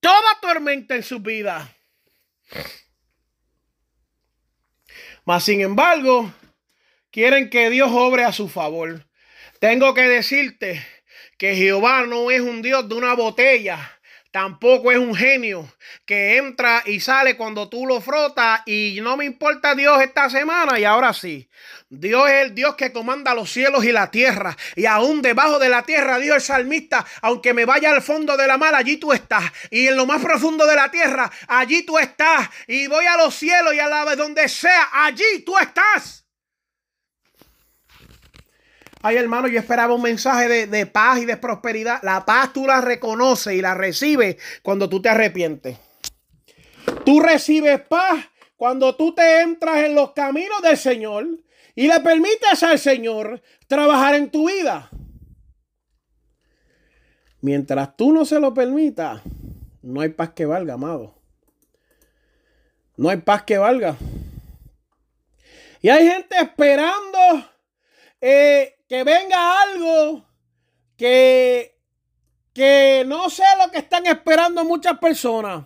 toda 0.00 0.38
tormenta 0.42 0.94
en 0.94 1.02
su 1.02 1.20
vida. 1.20 1.74
Mas, 5.24 5.44
sin 5.44 5.62
embargo, 5.62 6.30
quieren 7.12 7.50
que 7.50 7.70
Dios 7.70 7.90
obre 7.92 8.24
a 8.24 8.32
su 8.32 8.48
favor. 8.48 9.06
Tengo 9.60 9.94
que 9.94 10.08
decirte 10.08 10.84
que 11.38 11.54
Jehová 11.54 12.04
no 12.06 12.30
es 12.30 12.40
un 12.40 12.62
Dios 12.62 12.88
de 12.88 12.94
una 12.96 13.14
botella. 13.14 13.98
Tampoco 14.32 14.90
es 14.90 14.96
un 14.96 15.14
genio 15.14 15.70
que 16.06 16.38
entra 16.38 16.82
y 16.86 17.00
sale 17.00 17.36
cuando 17.36 17.68
tú 17.68 17.86
lo 17.86 18.00
frotas 18.00 18.62
y 18.64 18.98
no 19.02 19.14
me 19.18 19.26
importa 19.26 19.74
Dios 19.74 20.00
esta 20.00 20.30
semana 20.30 20.80
y 20.80 20.84
ahora 20.84 21.12
sí. 21.12 21.50
Dios 21.90 22.30
es 22.30 22.46
el 22.46 22.54
Dios 22.54 22.74
que 22.76 22.92
comanda 22.92 23.34
los 23.34 23.52
cielos 23.52 23.84
y 23.84 23.92
la 23.92 24.10
tierra. 24.10 24.56
Y 24.74 24.86
aún 24.86 25.20
debajo 25.20 25.58
de 25.58 25.68
la 25.68 25.82
tierra, 25.82 26.18
Dios 26.18 26.36
el 26.36 26.40
salmista, 26.40 27.04
aunque 27.20 27.52
me 27.52 27.66
vaya 27.66 27.90
al 27.90 28.00
fondo 28.00 28.38
de 28.38 28.46
la 28.46 28.56
mar, 28.56 28.74
allí 28.74 28.96
tú 28.96 29.12
estás. 29.12 29.44
Y 29.70 29.86
en 29.86 29.96
lo 29.98 30.06
más 30.06 30.22
profundo 30.22 30.66
de 30.66 30.76
la 30.76 30.90
tierra, 30.90 31.30
allí 31.46 31.82
tú 31.82 31.98
estás. 31.98 32.48
Y 32.66 32.86
voy 32.86 33.04
a 33.04 33.18
los 33.18 33.34
cielos 33.34 33.74
y 33.74 33.80
a 33.80 33.88
la 33.88 34.16
donde 34.16 34.48
sea, 34.48 34.88
allí 34.94 35.42
tú 35.44 35.58
estás. 35.58 36.21
Ay, 39.04 39.16
hermano, 39.16 39.48
yo 39.48 39.58
esperaba 39.58 39.94
un 39.94 40.02
mensaje 40.02 40.66
de, 40.68 40.86
paz 40.86 41.18
y 41.18 41.24
de 41.24 41.36
prosperidad. 41.36 41.98
La 42.02 42.24
paz 42.24 42.52
tú 42.52 42.66
la 42.66 42.80
reconoces 42.80 43.54
y 43.54 43.60
la 43.60 43.74
recibes 43.74 44.36
cuando 44.62 44.88
tú 44.88 45.02
te 45.02 45.08
arrepientes. 45.08 45.76
Tú 47.04 47.18
recibes 47.18 47.80
paz 47.80 48.24
cuando 48.56 48.94
tú 48.94 49.12
te 49.12 49.40
entras 49.40 49.78
en 49.84 49.96
los 49.96 50.12
caminos 50.12 50.62
del 50.62 50.76
Señor 50.76 51.26
y 51.74 51.88
le 51.88 51.98
permites 51.98 52.62
al 52.62 52.78
Señor 52.78 53.42
trabajar 53.66 54.14
en 54.14 54.30
tu 54.30 54.48
vida. 54.48 54.88
Mientras 57.40 57.96
tú 57.96 58.12
no 58.12 58.24
se 58.24 58.38
lo 58.38 58.54
permitas, 58.54 59.20
no 59.82 60.00
hay 60.00 60.10
paz 60.10 60.30
que 60.30 60.46
valga, 60.46 60.74
amado. 60.74 61.16
No 62.96 63.08
hay 63.08 63.16
paz 63.16 63.42
que 63.42 63.58
valga. 63.58 63.96
Y 65.80 65.88
hay 65.88 66.08
gente 66.08 66.36
esperando 66.36 67.18
eh, 68.22 68.78
que 68.88 69.02
venga 69.02 69.62
algo 69.62 70.24
que, 70.96 71.76
que 72.54 73.04
no 73.06 73.28
sé 73.28 73.42
lo 73.62 73.70
que 73.72 73.78
están 73.78 74.06
esperando 74.06 74.64
muchas 74.64 74.98
personas. 74.98 75.64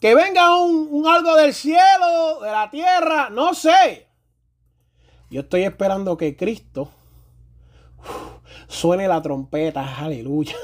Que 0.00 0.14
venga 0.14 0.56
un, 0.56 1.06
algo 1.06 1.36
del 1.36 1.52
cielo, 1.52 2.40
de 2.40 2.50
la 2.50 2.70
tierra, 2.70 3.28
no 3.28 3.52
sé. 3.52 4.08
Yo 5.28 5.42
estoy 5.42 5.64
esperando 5.64 6.16
que 6.16 6.34
Cristo 6.34 6.90
suene 8.66 9.06
la 9.06 9.20
trompeta, 9.20 9.98
aleluya. 9.98 10.56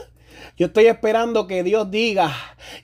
Yo 0.56 0.66
estoy 0.66 0.86
esperando 0.86 1.46
que 1.46 1.62
Dios 1.62 1.90
diga 1.90 2.34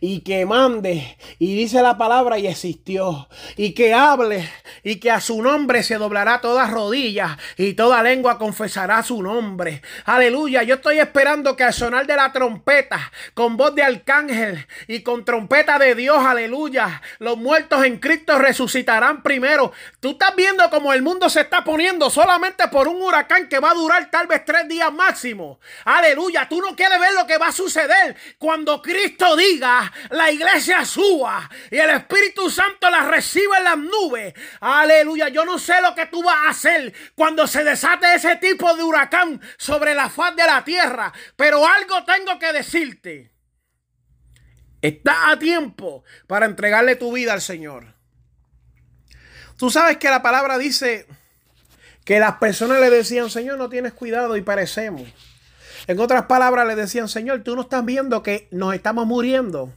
y 0.00 0.20
que 0.20 0.44
mande 0.46 1.16
y 1.38 1.54
dice 1.56 1.82
la 1.82 1.96
palabra 1.96 2.38
y 2.38 2.46
existió 2.46 3.28
y 3.56 3.72
que 3.72 3.94
hable 3.94 4.48
y 4.82 4.96
que 4.96 5.10
a 5.10 5.20
su 5.20 5.42
nombre 5.42 5.82
se 5.82 5.96
doblará 5.96 6.40
toda 6.40 6.66
rodilla 6.66 7.38
y 7.56 7.74
toda 7.74 8.02
lengua 8.02 8.38
confesará 8.38 9.02
su 9.02 9.22
nombre. 9.22 9.82
Aleluya. 10.04 10.62
Yo 10.62 10.76
estoy 10.76 10.98
esperando 10.98 11.56
que 11.56 11.64
al 11.64 11.72
sonar 11.72 12.06
de 12.06 12.16
la 12.16 12.32
trompeta 12.32 13.12
con 13.34 13.56
voz 13.56 13.74
de 13.74 13.82
arcángel 13.82 14.66
y 14.88 15.02
con 15.02 15.24
trompeta 15.24 15.78
de 15.78 15.94
Dios, 15.94 16.18
aleluya, 16.24 17.02
los 17.18 17.36
muertos 17.36 17.84
en 17.84 17.98
Cristo 17.98 18.38
resucitarán 18.38 19.22
primero. 19.22 19.72
Tú 20.00 20.12
estás 20.12 20.34
viendo 20.36 20.68
como 20.70 20.92
el 20.92 21.02
mundo 21.02 21.28
se 21.28 21.40
está 21.40 21.64
poniendo 21.64 22.10
solamente 22.10 22.68
por 22.68 22.88
un 22.88 23.00
huracán 23.00 23.48
que 23.48 23.60
va 23.60 23.70
a 23.70 23.74
durar 23.74 24.10
tal 24.10 24.26
vez 24.26 24.44
tres 24.44 24.68
días 24.68 24.92
máximo. 24.92 25.60
Aleluya. 25.84 26.48
Tú 26.48 26.60
no 26.60 26.74
quieres 26.76 26.98
ver 26.98 27.14
lo 27.14 27.26
que 27.26 27.38
va 27.38 27.51
suceder 27.52 28.16
cuando 28.38 28.82
Cristo 28.82 29.36
diga, 29.36 29.92
la 30.10 30.30
iglesia 30.30 30.84
suba 30.84 31.48
y 31.70 31.76
el 31.76 31.90
Espíritu 31.90 32.50
Santo 32.50 32.90
la 32.90 33.02
reciba 33.02 33.58
en 33.58 33.64
las 33.64 33.78
nubes. 33.78 34.34
Aleluya, 34.60 35.28
yo 35.28 35.44
no 35.44 35.58
sé 35.58 35.80
lo 35.80 35.94
que 35.94 36.06
tú 36.06 36.22
vas 36.22 36.46
a 36.46 36.50
hacer 36.50 36.92
cuando 37.14 37.46
se 37.46 37.62
desate 37.62 38.14
ese 38.14 38.36
tipo 38.36 38.74
de 38.74 38.82
huracán 38.82 39.40
sobre 39.56 39.94
la 39.94 40.10
faz 40.10 40.34
de 40.34 40.44
la 40.44 40.64
tierra, 40.64 41.12
pero 41.36 41.66
algo 41.66 42.04
tengo 42.04 42.38
que 42.38 42.52
decirte. 42.52 43.32
Está 44.80 45.30
a 45.30 45.38
tiempo 45.38 46.02
para 46.26 46.46
entregarle 46.46 46.96
tu 46.96 47.12
vida 47.12 47.32
al 47.32 47.40
Señor. 47.40 47.94
Tú 49.56 49.70
sabes 49.70 49.98
que 49.98 50.10
la 50.10 50.22
palabra 50.22 50.58
dice 50.58 51.06
que 52.04 52.18
las 52.18 52.38
personas 52.38 52.80
le 52.80 52.90
decían, 52.90 53.30
Señor, 53.30 53.58
no 53.58 53.68
tienes 53.68 53.92
cuidado 53.92 54.36
y 54.36 54.42
parecemos. 54.42 55.08
En 55.86 55.98
otras 56.00 56.26
palabras, 56.26 56.66
le 56.66 56.76
decían, 56.76 57.08
Señor, 57.08 57.42
tú 57.42 57.56
no 57.56 57.62
estás 57.62 57.84
viendo 57.84 58.22
que 58.22 58.48
nos 58.50 58.74
estamos 58.74 59.06
muriendo. 59.06 59.72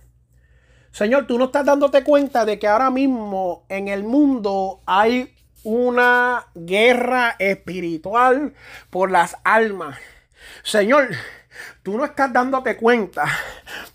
Señor, 0.92 1.28
tú 1.28 1.38
no 1.38 1.46
estás 1.46 1.66
dándote 1.66 2.04
cuenta 2.04 2.46
de 2.46 2.60
que 2.60 2.68
ahora 2.68 2.90
mismo 2.90 3.66
en 3.70 3.88
el 3.88 4.04
mundo 4.04 4.82
hay 4.86 5.36
una 5.64 6.48
guerra 6.54 7.36
espiritual 7.40 8.54
por 8.92 9.12
las 9.12 9.36
almas. 9.44 9.98
Señor, 10.64 11.10
tú 11.84 11.98
no 11.98 12.06
estás 12.06 12.32
dándote 12.32 12.78
cuenta 12.78 13.26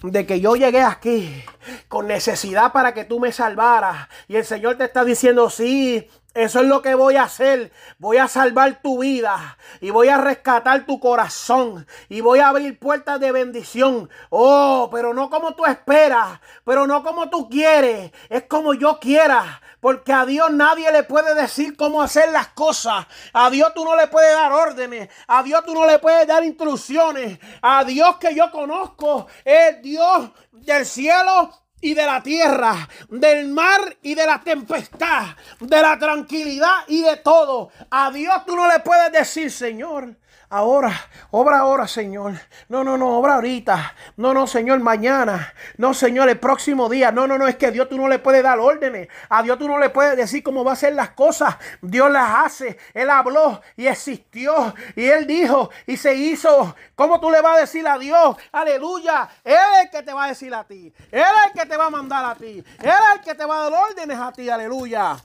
de 0.02 0.26
que 0.26 0.40
yo 0.40 0.56
llegué 0.56 0.82
aquí 0.82 1.44
con 1.88 2.08
necesidad 2.08 2.72
para 2.72 2.92
que 2.92 3.04
tú 3.04 3.20
me 3.20 3.32
salvaras. 3.32 4.08
Y 4.28 4.36
el 4.36 4.44
Señor 4.44 4.76
te 4.76 4.84
está 4.84 5.04
diciendo, 5.04 5.48
sí, 5.48 6.08
eso 6.34 6.60
es 6.60 6.66
lo 6.66 6.80
que 6.80 6.94
voy 6.94 7.16
a 7.16 7.24
hacer. 7.24 7.72
Voy 7.98 8.18
a 8.18 8.28
salvar 8.28 8.80
tu 8.82 9.00
vida 9.00 9.58
y 9.80 9.90
voy 9.90 10.08
a 10.08 10.18
rescatar 10.18 10.86
tu 10.86 11.00
corazón 11.00 11.86
y 12.08 12.20
voy 12.20 12.38
a 12.38 12.48
abrir 12.48 12.78
puertas 12.78 13.18
de 13.18 13.32
bendición. 13.32 14.08
Oh, 14.28 14.88
pero 14.92 15.12
no 15.12 15.28
como 15.28 15.54
tú 15.54 15.66
esperas, 15.66 16.40
pero 16.64 16.86
no 16.86 17.02
como 17.02 17.28
tú 17.30 17.48
quieres, 17.48 18.12
es 18.28 18.44
como 18.44 18.74
yo 18.74 19.00
quiera. 19.00 19.60
Porque 19.80 20.12
a 20.12 20.26
Dios 20.26 20.52
nadie 20.52 20.92
le 20.92 21.02
puede 21.02 21.34
decir 21.34 21.76
cómo 21.76 22.02
hacer 22.02 22.30
las 22.30 22.48
cosas. 22.48 23.06
A 23.32 23.50
Dios 23.50 23.72
tú 23.74 23.84
no 23.84 23.96
le 23.96 24.06
puedes 24.06 24.32
dar 24.32 24.52
órdenes. 24.52 25.08
A 25.26 25.42
Dios 25.42 25.64
tú 25.64 25.74
no 25.74 25.86
le 25.86 25.98
puedes 25.98 26.26
dar 26.26 26.44
instrucciones. 26.44 27.38
A 27.62 27.82
Dios 27.84 28.18
que 28.18 28.34
yo 28.34 28.50
conozco 28.50 29.26
es 29.44 29.80
Dios 29.82 30.30
del 30.52 30.84
cielo 30.84 31.50
y 31.80 31.94
de 31.94 32.06
la 32.06 32.22
tierra, 32.22 32.88
del 33.08 33.48
mar 33.48 33.96
y 34.02 34.14
de 34.14 34.26
la 34.26 34.40
tempestad, 34.40 35.26
de 35.58 35.82
la 35.82 35.98
tranquilidad 35.98 36.84
y 36.88 37.02
de 37.02 37.16
todo. 37.16 37.70
A 37.90 38.10
Dios 38.10 38.34
tú 38.46 38.56
no 38.56 38.68
le 38.68 38.80
puedes 38.80 39.12
decir, 39.12 39.50
Señor, 39.50 40.16
ahora, 40.50 40.92
obra 41.30 41.60
ahora, 41.60 41.88
Señor. 41.88 42.34
No, 42.68 42.84
no, 42.84 42.98
no, 42.98 43.18
obra 43.18 43.36
ahorita. 43.36 43.94
No, 44.16 44.34
no, 44.34 44.46
Señor, 44.46 44.80
mañana. 44.80 45.54
No, 45.78 45.94
Señor, 45.94 46.28
el 46.28 46.38
próximo 46.38 46.88
día. 46.88 47.12
No, 47.12 47.26
no, 47.26 47.38
no, 47.38 47.46
es 47.46 47.56
que 47.56 47.70
Dios 47.70 47.88
tú 47.88 47.96
no 47.96 48.08
le 48.08 48.18
puedes 48.18 48.42
dar 48.42 48.58
órdenes. 48.58 49.08
A 49.28 49.42
Dios 49.42 49.58
tú 49.58 49.68
no 49.68 49.78
le 49.78 49.88
puedes 49.88 50.16
decir 50.16 50.42
cómo 50.42 50.64
va 50.64 50.72
a 50.72 50.76
ser 50.76 50.92
las 50.92 51.10
cosas. 51.10 51.56
Dios 51.80 52.10
las 52.10 52.44
hace. 52.44 52.76
Él 52.92 53.08
habló 53.08 53.62
y 53.76 53.86
existió. 53.86 54.74
Y 54.96 55.06
Él 55.06 55.26
dijo 55.26 55.70
y 55.86 55.96
se 55.96 56.14
hizo. 56.14 56.74
¿Cómo 56.94 57.20
tú 57.20 57.30
le 57.30 57.40
vas 57.40 57.56
a 57.56 57.60
decir 57.60 57.86
a 57.86 57.96
Dios? 57.96 58.36
Aleluya. 58.52 59.28
Él 59.44 59.54
es 59.54 59.84
el 59.84 59.90
que 59.90 60.02
te 60.02 60.12
va 60.12 60.24
a 60.24 60.28
decir 60.28 60.52
a 60.52 60.64
ti. 60.64 60.92
Él 61.10 61.20
es 61.20 61.46
el 61.46 61.60
que 61.60 61.66
te 61.66 61.76
va 61.76 61.86
a 61.86 61.90
mandar 61.90 62.24
a 62.24 62.34
ti. 62.34 62.62
Él 62.80 62.88
es 62.88 63.16
el 63.16 63.20
que 63.22 63.34
te 63.34 63.44
va 63.44 63.60
a 63.60 63.70
dar 63.70 63.80
órdenes 63.90 64.18
a 64.18 64.32
ti. 64.32 64.50
Aleluya. 64.50 65.16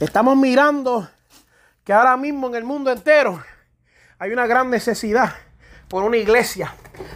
Estamos 0.00 0.36
mirando 0.36 1.08
que 1.84 1.92
ahora 1.92 2.16
mismo 2.16 2.48
en 2.48 2.54
el 2.54 2.64
mundo 2.64 2.90
entero 2.90 3.42
hay 4.18 4.30
una 4.32 4.46
gran 4.46 4.70
necesidad 4.70 5.34
por 5.88 6.04
una 6.04 6.16
iglesia 6.16 6.74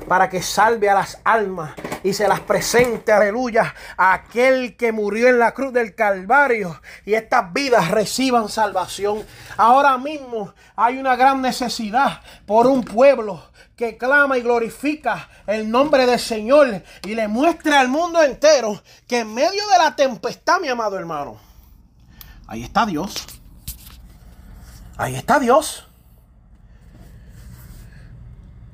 para 0.09 0.29
que 0.29 0.43
salve 0.43 0.91
a 0.91 0.95
las 0.95 1.19
almas 1.25 1.73
y 2.03 2.13
se 2.13 2.29
las 2.29 2.41
presente, 2.41 3.11
aleluya, 3.11 3.75
a 3.97 4.13
aquel 4.13 4.77
que 4.77 4.93
murió 4.93 5.29
en 5.29 5.39
la 5.39 5.53
cruz 5.53 5.73
del 5.73 5.95
Calvario 5.95 6.81
y 7.05 7.15
estas 7.15 7.53
vidas 7.53 7.91
reciban 7.91 8.49
salvación. 8.49 9.25
Ahora 9.57 9.99
mismo 9.99 10.55
hay 10.77 10.99
una 10.99 11.17
gran 11.17 11.43
necesidad 11.43 12.21
por 12.45 12.67
un 12.67 12.85
pueblo 12.85 13.51
que 13.77 13.97
clama 13.97 14.39
y 14.39 14.43
glorifica 14.43 15.29
el 15.47 15.71
nombre 15.71 16.07
del 16.07 16.21
Señor 16.21 16.83
y 17.05 17.15
le 17.15 17.29
muestre 17.29 17.77
al 17.77 17.89
mundo 17.89 18.23
entero 18.23 18.83
que 19.07 19.21
en 19.21 19.35
medio 19.35 19.67
de 19.69 19.79
la 19.79 19.97
tempestad, 19.97 20.61
mi 20.61 20.69
amado 20.69 20.99
hermano, 20.99 21.39
ahí 22.47 22.63
está 22.63 22.87
Dios. 22.87 23.36
Ahí 24.97 25.15
está 25.15 25.39
Dios. 25.39 25.87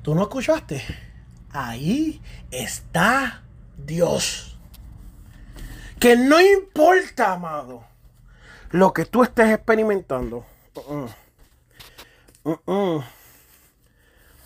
¿Tú 0.01 0.15
no 0.15 0.23
escuchaste? 0.23 0.83
Ahí 1.51 2.21
está 2.51 3.43
Dios. 3.77 4.57
Que 5.99 6.15
no 6.15 6.41
importa, 6.41 7.33
amado, 7.33 7.85
lo 8.71 8.93
que 8.93 9.05
tú 9.05 9.23
estés 9.23 9.51
experimentando. 9.51 10.45
Uh-uh. 10.75 11.09
Uh-uh. 12.43 13.03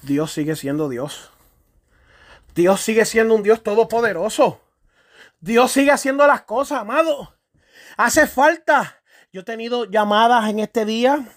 Dios 0.01 0.31
sigue 0.31 0.55
siendo 0.55 0.89
Dios. 0.89 1.31
Dios 2.53 2.81
sigue 2.81 3.05
siendo 3.05 3.35
un 3.35 3.43
Dios 3.43 3.63
todopoderoso. 3.63 4.61
Dios 5.39 5.71
sigue 5.71 5.91
haciendo 5.91 6.25
las 6.25 6.41
cosas, 6.41 6.81
amado. 6.81 7.35
Hace 7.97 8.27
falta. 8.27 9.01
Yo 9.31 9.41
he 9.41 9.43
tenido 9.43 9.85
llamadas 9.85 10.49
en 10.49 10.59
este 10.59 10.85
día 10.85 11.27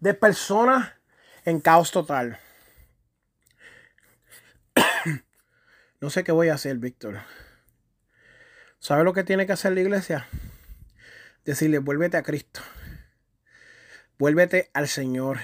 de 0.00 0.14
personas 0.14 0.92
en 1.44 1.60
caos 1.60 1.90
total. 1.90 2.38
no 6.00 6.10
sé 6.10 6.24
qué 6.24 6.32
voy 6.32 6.48
a 6.48 6.54
hacer, 6.54 6.76
Víctor. 6.78 7.20
¿Sabe 8.78 9.04
lo 9.04 9.12
que 9.12 9.24
tiene 9.24 9.46
que 9.46 9.52
hacer 9.52 9.72
la 9.72 9.80
iglesia? 9.80 10.28
Decirle, 11.44 11.78
vuélvete 11.78 12.16
a 12.16 12.22
Cristo. 12.22 12.60
Vuélvete 14.18 14.70
al 14.72 14.88
Señor. 14.88 15.38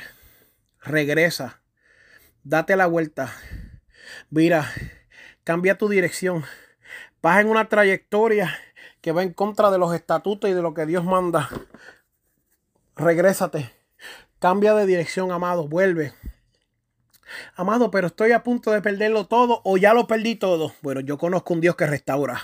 Regresa. 0.80 1.62
Date 2.44 2.76
la 2.76 2.86
vuelta. 2.86 3.32
Mira, 4.30 4.70
cambia 5.44 5.78
tu 5.78 5.88
dirección. 5.88 6.44
Vas 7.22 7.40
en 7.40 7.48
una 7.48 7.68
trayectoria 7.68 8.56
que 9.00 9.12
va 9.12 9.22
en 9.22 9.32
contra 9.32 9.70
de 9.70 9.78
los 9.78 9.94
estatutos 9.94 10.50
y 10.50 10.52
de 10.52 10.62
lo 10.62 10.74
que 10.74 10.86
Dios 10.86 11.04
manda. 11.04 11.48
Regrésate. 12.96 13.83
Cambia 14.44 14.74
de 14.74 14.84
dirección, 14.84 15.32
amado, 15.32 15.68
vuelve. 15.68 16.12
Amado, 17.56 17.90
pero 17.90 18.08
estoy 18.08 18.32
a 18.32 18.42
punto 18.42 18.72
de 18.72 18.82
perderlo 18.82 19.26
todo 19.26 19.62
o 19.64 19.78
ya 19.78 19.94
lo 19.94 20.06
perdí 20.06 20.34
todo. 20.34 20.74
Bueno, 20.82 21.00
yo 21.00 21.16
conozco 21.16 21.54
un 21.54 21.62
Dios 21.62 21.76
que 21.76 21.86
restaura. 21.86 22.42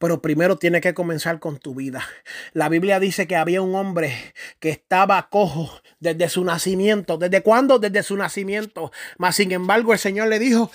Pero 0.00 0.20
primero 0.20 0.58
tiene 0.58 0.80
que 0.80 0.92
comenzar 0.92 1.38
con 1.38 1.58
tu 1.58 1.76
vida. 1.76 2.04
La 2.52 2.68
Biblia 2.68 2.98
dice 2.98 3.28
que 3.28 3.36
había 3.36 3.62
un 3.62 3.76
hombre 3.76 4.12
que 4.58 4.70
estaba 4.70 5.28
cojo 5.28 5.70
desde 6.00 6.28
su 6.28 6.42
nacimiento. 6.42 7.16
¿Desde 7.16 7.42
cuándo? 7.42 7.78
Desde 7.78 8.02
su 8.02 8.16
nacimiento. 8.16 8.90
Mas 9.16 9.36
sin 9.36 9.52
embargo 9.52 9.92
el 9.92 10.00
Señor 10.00 10.26
le 10.26 10.40
dijo, 10.40 10.72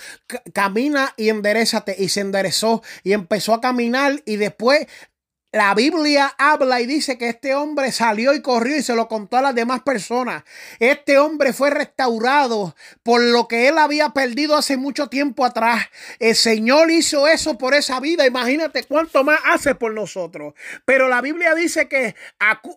camina 0.54 1.12
y 1.18 1.28
enderezate. 1.28 1.96
Y 1.98 2.08
se 2.08 2.20
enderezó 2.20 2.82
y 3.02 3.12
empezó 3.12 3.52
a 3.52 3.60
caminar 3.60 4.22
y 4.24 4.36
después 4.36 4.86
la 5.52 5.74
Biblia 5.74 6.34
habla 6.38 6.80
y 6.80 6.86
dice 6.86 7.18
que 7.18 7.28
este 7.28 7.54
hombre 7.54 7.92
salió 7.92 8.32
y 8.32 8.40
corrió 8.40 8.74
y 8.74 8.82
se 8.82 8.96
lo 8.96 9.06
contó 9.06 9.36
a 9.36 9.42
las 9.42 9.54
demás 9.54 9.82
personas. 9.82 10.44
Este 10.78 11.18
hombre 11.18 11.52
fue 11.52 11.68
restaurado 11.68 12.74
por 13.02 13.20
lo 13.20 13.48
que 13.48 13.68
él 13.68 13.76
había 13.76 14.10
perdido 14.10 14.56
hace 14.56 14.78
mucho 14.78 15.08
tiempo 15.08 15.44
atrás. 15.44 15.90
El 16.18 16.34
Señor 16.36 16.90
hizo 16.90 17.28
eso 17.28 17.58
por 17.58 17.74
esa 17.74 18.00
vida. 18.00 18.26
Imagínate 18.26 18.84
cuánto 18.84 19.24
más 19.24 19.40
hace 19.44 19.74
por 19.74 19.92
nosotros. 19.92 20.54
Pero 20.86 21.08
la 21.08 21.20
Biblia 21.20 21.54
dice 21.54 21.86
que 21.86 22.16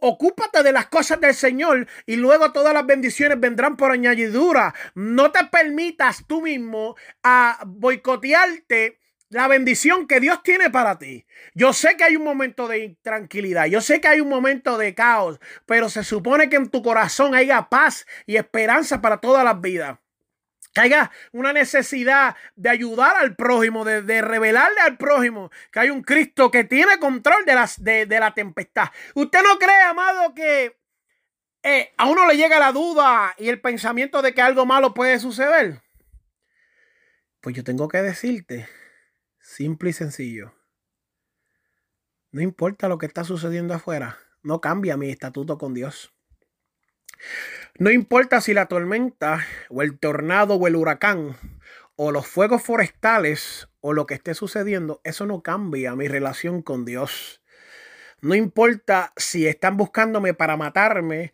ocúpate 0.01 0.61
de 0.61 0.73
las 0.73 0.87
cosas 0.87 1.21
del 1.21 1.33
Señor 1.33 1.87
y 2.05 2.17
luego 2.17 2.51
todas 2.51 2.73
las 2.73 2.85
bendiciones 2.85 3.39
vendrán 3.39 3.77
por 3.77 3.91
añadidura. 3.91 4.75
No 4.95 5.31
te 5.31 5.45
permitas 5.45 6.25
tú 6.27 6.41
mismo 6.41 6.97
a 7.23 7.57
boicotearte 7.65 8.99
la 9.29 9.47
bendición 9.47 10.07
que 10.07 10.19
Dios 10.19 10.43
tiene 10.43 10.69
para 10.69 10.99
ti. 10.99 11.25
Yo 11.53 11.73
sé 11.73 11.97
que 11.97 12.03
hay 12.03 12.15
un 12.15 12.23
momento 12.23 12.67
de 12.67 12.79
intranquilidad, 12.79 13.65
yo 13.65 13.81
sé 13.81 14.01
que 14.01 14.07
hay 14.07 14.21
un 14.21 14.29
momento 14.29 14.77
de 14.77 14.93
caos, 14.93 15.39
pero 15.65 15.89
se 15.89 16.03
supone 16.03 16.49
que 16.49 16.55
en 16.55 16.69
tu 16.69 16.81
corazón 16.81 17.35
haya 17.35 17.69
paz 17.69 18.05
y 18.25 18.37
esperanza 18.37 19.01
para 19.01 19.17
todas 19.17 19.43
las 19.43 19.59
vidas. 19.59 19.99
Que 20.73 20.81
haya 20.81 21.11
una 21.31 21.53
necesidad 21.53 22.35
de 22.55 22.69
ayudar 22.69 23.15
al 23.15 23.35
prójimo, 23.37 23.85
de, 23.85 24.21
revelarle 24.21 24.81
al 24.81 24.97
prójimo 24.97 25.49
que 25.71 25.79
hay 25.79 25.89
un 25.89 26.01
Cristo 26.01 26.51
que 26.51 26.65
tiene 26.65 26.99
control 26.99 27.45
de, 27.45 27.55
las, 27.55 27.81
de, 27.81 28.05
la 28.07 28.33
tempestad. 28.33 28.89
¿Usted 29.13 29.41
no 29.41 29.57
cree, 29.57 29.81
amado, 29.83 30.33
que 30.33 30.77
eh, 31.63 31.93
a 31.97 32.07
uno 32.07 32.27
le 32.27 32.35
llega 32.35 32.59
la 32.59 32.73
duda 32.73 33.33
y 33.37 33.47
el 33.47 33.61
pensamiento 33.61 34.21
de 34.21 34.33
que 34.33 34.41
algo 34.41 34.65
malo 34.65 34.93
puede 34.93 35.17
suceder? 35.17 35.81
Pues 37.39 37.55
yo 37.55 37.63
tengo 37.63 37.87
que 37.87 38.01
decirte 38.01 38.67
Simple 39.45 39.91
y 39.91 39.93
sencillo. 39.93 40.55
No 42.31 42.41
importa 42.41 42.89
lo 42.89 42.97
que 42.97 43.05
está 43.05 43.23
sucediendo 43.23 43.75
afuera, 43.75 44.17
no 44.41 44.59
cambia 44.59 44.97
mi 44.97 45.11
estatuto 45.11 45.59
con 45.59 45.75
Dios. 45.75 46.11
No 47.77 47.91
importa 47.91 48.41
si 48.41 48.55
la 48.55 48.65
tormenta 48.65 49.45
o 49.69 49.83
el 49.83 49.99
tornado 49.99 50.55
o 50.55 50.65
el 50.65 50.75
huracán 50.75 51.37
o 51.95 52.11
los 52.11 52.25
fuegos 52.25 52.63
forestales 52.63 53.69
o 53.81 53.93
lo 53.93 54.07
que 54.07 54.15
esté 54.15 54.33
sucediendo, 54.33 54.99
eso 55.03 55.27
no 55.27 55.43
cambia 55.43 55.95
mi 55.95 56.07
relación 56.07 56.63
con 56.63 56.83
Dios. 56.83 57.43
No 58.21 58.33
importa 58.33 59.13
si 59.15 59.47
están 59.47 59.77
buscándome 59.77 60.33
para 60.33 60.57
matarme 60.57 61.33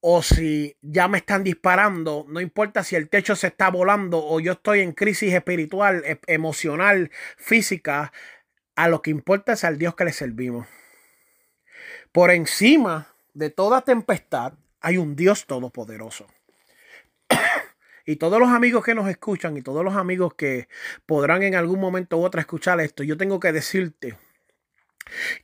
o 0.00 0.22
si 0.22 0.76
ya 0.80 1.08
me 1.08 1.18
están 1.18 1.44
disparando, 1.44 2.24
no 2.28 2.40
importa 2.40 2.82
si 2.82 2.96
el 2.96 3.08
techo 3.08 3.36
se 3.36 3.48
está 3.48 3.70
volando 3.70 4.24
o 4.24 4.40
yo 4.40 4.52
estoy 4.52 4.80
en 4.80 4.92
crisis 4.92 5.32
espiritual, 5.32 6.02
e, 6.04 6.18
emocional, 6.26 7.10
física, 7.36 8.12
a 8.76 8.88
lo 8.88 9.02
que 9.02 9.10
importa 9.10 9.52
es 9.52 9.64
al 9.64 9.76
Dios 9.78 9.94
que 9.94 10.06
le 10.06 10.12
servimos. 10.12 10.66
Por 12.12 12.30
encima 12.30 13.14
de 13.34 13.50
toda 13.50 13.82
tempestad 13.82 14.54
hay 14.80 14.96
un 14.96 15.16
Dios 15.16 15.46
todopoderoso. 15.46 16.26
y 18.06 18.16
todos 18.16 18.40
los 18.40 18.48
amigos 18.48 18.82
que 18.82 18.94
nos 18.94 19.08
escuchan 19.08 19.56
y 19.58 19.62
todos 19.62 19.84
los 19.84 19.96
amigos 19.96 20.34
que 20.34 20.68
podrán 21.04 21.42
en 21.42 21.54
algún 21.54 21.78
momento 21.78 22.16
u 22.16 22.24
otro 22.24 22.40
escuchar 22.40 22.80
esto, 22.80 23.02
yo 23.02 23.18
tengo 23.18 23.38
que 23.38 23.52
decirte 23.52 24.16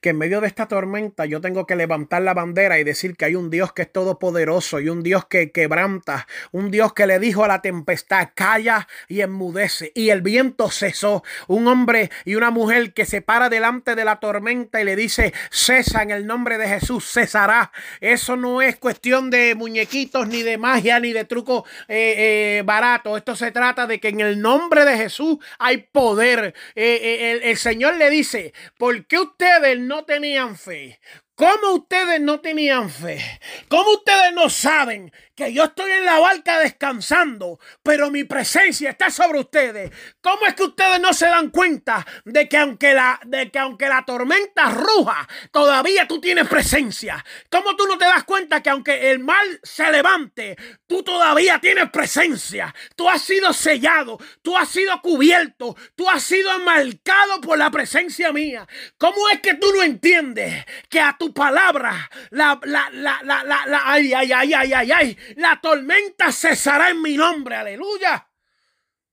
que 0.00 0.10
en 0.10 0.18
medio 0.18 0.40
de 0.40 0.46
esta 0.46 0.68
tormenta 0.68 1.26
yo 1.26 1.40
tengo 1.40 1.66
que 1.66 1.76
levantar 1.76 2.22
la 2.22 2.34
bandera 2.34 2.78
y 2.78 2.84
decir 2.84 3.16
que 3.16 3.24
hay 3.24 3.34
un 3.34 3.50
Dios 3.50 3.72
que 3.72 3.82
es 3.82 3.92
todopoderoso 3.92 4.80
y 4.80 4.88
un 4.88 5.02
Dios 5.02 5.26
que 5.26 5.50
quebranta, 5.50 6.26
un 6.52 6.70
Dios 6.70 6.92
que 6.92 7.06
le 7.06 7.18
dijo 7.18 7.44
a 7.44 7.48
la 7.48 7.62
tempestad, 7.62 8.30
calla 8.34 8.88
y 9.08 9.20
enmudece. 9.20 9.92
Y 9.94 10.10
el 10.10 10.22
viento 10.22 10.70
cesó. 10.70 11.22
Un 11.48 11.68
hombre 11.68 12.10
y 12.24 12.34
una 12.34 12.50
mujer 12.50 12.92
que 12.92 13.04
se 13.04 13.22
para 13.22 13.48
delante 13.48 13.94
de 13.94 14.04
la 14.04 14.20
tormenta 14.20 14.80
y 14.80 14.84
le 14.84 14.96
dice, 14.96 15.32
cesa 15.50 16.02
en 16.02 16.10
el 16.10 16.26
nombre 16.26 16.58
de 16.58 16.68
Jesús, 16.68 17.10
cesará. 17.10 17.72
Eso 18.00 18.36
no 18.36 18.62
es 18.62 18.76
cuestión 18.76 19.30
de 19.30 19.54
muñequitos, 19.54 20.28
ni 20.28 20.42
de 20.42 20.58
magia, 20.58 21.00
ni 21.00 21.12
de 21.12 21.24
truco 21.24 21.64
eh, 21.88 22.58
eh, 22.58 22.62
barato. 22.64 23.16
Esto 23.16 23.36
se 23.36 23.50
trata 23.50 23.86
de 23.86 24.00
que 24.00 24.08
en 24.08 24.20
el 24.20 24.40
nombre 24.40 24.84
de 24.84 24.96
Jesús 24.96 25.38
hay 25.58 25.78
poder. 25.78 26.54
Eh, 26.74 27.32
el, 27.32 27.42
el 27.42 27.56
Señor 27.56 27.96
le 27.96 28.10
dice, 28.10 28.52
¿por 28.78 29.04
qué 29.06 29.18
usted 29.18 29.45
no 29.78 30.04
tenían 30.04 30.56
fe? 30.56 31.00
¿Cómo 31.34 31.74
ustedes 31.74 32.20
no 32.20 32.40
tenían 32.40 32.90
fe? 32.90 33.20
¿Cómo 33.68 33.92
ustedes 33.92 34.32
no 34.34 34.48
saben 34.48 35.12
que 35.36 35.52
yo 35.52 35.64
estoy 35.64 35.92
en 35.92 36.06
la 36.06 36.18
barca 36.18 36.58
descansando, 36.58 37.60
pero 37.82 38.10
mi 38.10 38.24
presencia 38.24 38.90
está 38.90 39.10
sobre 39.10 39.40
ustedes? 39.40 39.92
¿Cómo 40.22 40.46
es 40.46 40.54
que 40.54 40.64
ustedes 40.64 40.98
no 40.98 41.12
se 41.12 41.26
dan 41.26 41.50
cuenta 41.50 42.04
de 42.24 42.48
que 42.48 42.56
aunque 42.56 42.94
la, 42.94 43.20
de 43.24 43.50
que 43.50 43.58
aunque 43.58 43.86
la 43.88 44.04
tormenta 44.04 44.70
ruja, 44.70 45.28
todavía 45.52 46.08
tú 46.08 46.20
tienes 46.20 46.48
presencia? 46.48 47.22
¿Cómo 47.50 47.76
tú 47.76 47.86
no 47.86 47.98
te 47.98 48.06
das 48.06 48.24
cuenta 48.24 48.62
que 48.62 48.70
aunque 48.70 49.10
el 49.10 49.18
mal 49.18 49.60
se 49.62 49.90
levante, 49.92 50.56
tú 50.86 51.02
todavía 51.02 51.60
tienes 51.60 51.90
presencia? 51.90 52.74
Tú 52.96 53.08
has 53.08 53.20
sido 53.20 53.52
sellado, 53.52 54.18
tú 54.40 54.56
has 54.56 54.70
sido 54.70 55.00
cubierto, 55.02 55.76
tú 55.94 56.08
has 56.08 56.22
sido 56.22 56.58
marcado 56.60 57.42
por 57.42 57.58
la 57.58 57.70
presencia 57.70 58.32
mía. 58.32 58.66
¿Cómo 58.96 59.28
es 59.28 59.40
que 59.40 59.54
tú 59.54 59.66
no 59.74 59.82
entiendes 59.82 60.64
que 60.88 60.98
a 60.98 61.14
tu 61.18 61.34
palabra, 61.34 62.10
la, 62.30 62.58
la, 62.64 62.88
la, 62.90 63.20
la, 63.22 63.44
la, 63.44 63.82
ay, 63.84 64.14
ay, 64.14 64.32
ay, 64.32 64.54
ay, 64.54 64.72
ay, 64.72 64.92
ay, 64.92 65.18
la 65.36 65.60
tormenta 65.60 66.30
cesará 66.30 66.90
en 66.90 67.02
mi 67.02 67.16
nombre, 67.16 67.56
aleluya. 67.56 68.28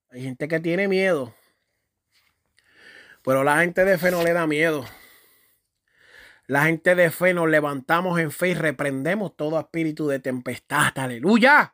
Hay 0.10 0.22
gente 0.22 0.48
que 0.48 0.60
tiene 0.60 0.88
miedo, 0.88 1.36
pero 3.24 3.44
la 3.44 3.60
gente 3.62 3.84
de 3.84 3.98
fe 3.98 4.12
no 4.12 4.24
le 4.24 4.34
da 4.34 4.46
miedo. 4.46 4.86
La 6.46 6.66
gente 6.66 6.94
de 6.94 7.10
fe 7.10 7.34
nos 7.34 7.50
levantamos 7.50 8.20
en 8.20 8.32
fe 8.32 8.50
y 8.50 8.54
reprendemos 8.54 9.36
todo 9.36 9.60
espíritu 9.60 10.08
de 10.08 10.20
tempestad, 10.20 10.92
aleluya. 11.00 11.74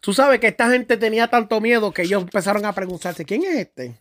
Tú 0.00 0.12
sabes 0.12 0.38
que 0.38 0.48
esta 0.48 0.70
gente 0.70 0.96
tenía 0.96 1.28
tanto 1.28 1.60
miedo 1.60 1.92
que 1.92 2.02
ellos 2.02 2.22
empezaron 2.22 2.64
a 2.66 2.72
preguntarse, 2.72 3.24
¿quién 3.24 3.42
es 3.44 3.56
este? 3.56 4.00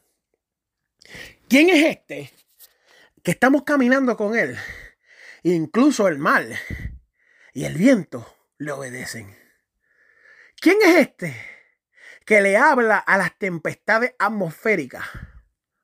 ¿Quién 1.48 1.70
es 1.70 1.86
este? 1.86 2.32
que 3.24 3.32
estamos 3.32 3.64
caminando 3.64 4.18
con 4.18 4.36
Él, 4.36 4.58
incluso 5.44 6.08
el 6.08 6.18
mal 6.18 6.58
y 7.54 7.66
el 7.66 7.76
viento 7.76 8.26
le 8.58 8.72
obedecen. 8.72 9.36
¿Quién 10.60 10.78
es 10.84 10.96
este 10.98 11.36
que 12.26 12.42
le 12.42 12.58
habla 12.58 12.98
a 12.98 13.18
las 13.18 13.38
tempestades 13.38 14.14
atmosféricas? 14.20 15.06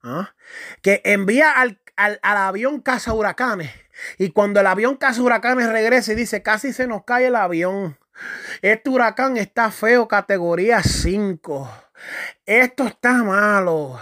¿Ah? 0.03 0.36
Que 0.82 1.01
envía 1.03 1.51
al, 1.51 1.82
al, 1.95 2.19
avión 2.21 2.82
caza 2.82 3.13
huracanes 3.13 3.71
y 4.17 4.32
cuando 4.32 4.60
el 4.60 4.67
avión 4.67 4.95
caza 4.95 5.21
huracanes 5.21 5.67
regresa 5.69 6.13
y 6.13 6.15
dice 6.15 6.43
casi 6.43 6.73
se 6.73 6.88
nos 6.88 7.03
cae 7.03 7.27
el 7.27 7.36
avión. 7.36 7.97
Este 8.62 8.89
huracán 8.89 9.38
está 9.38 9.69
feo, 9.71 10.08
categoría 10.08 10.82
5. 10.82 11.69
Esto 12.45 12.88
está 12.88 13.13
malo 13.23 13.99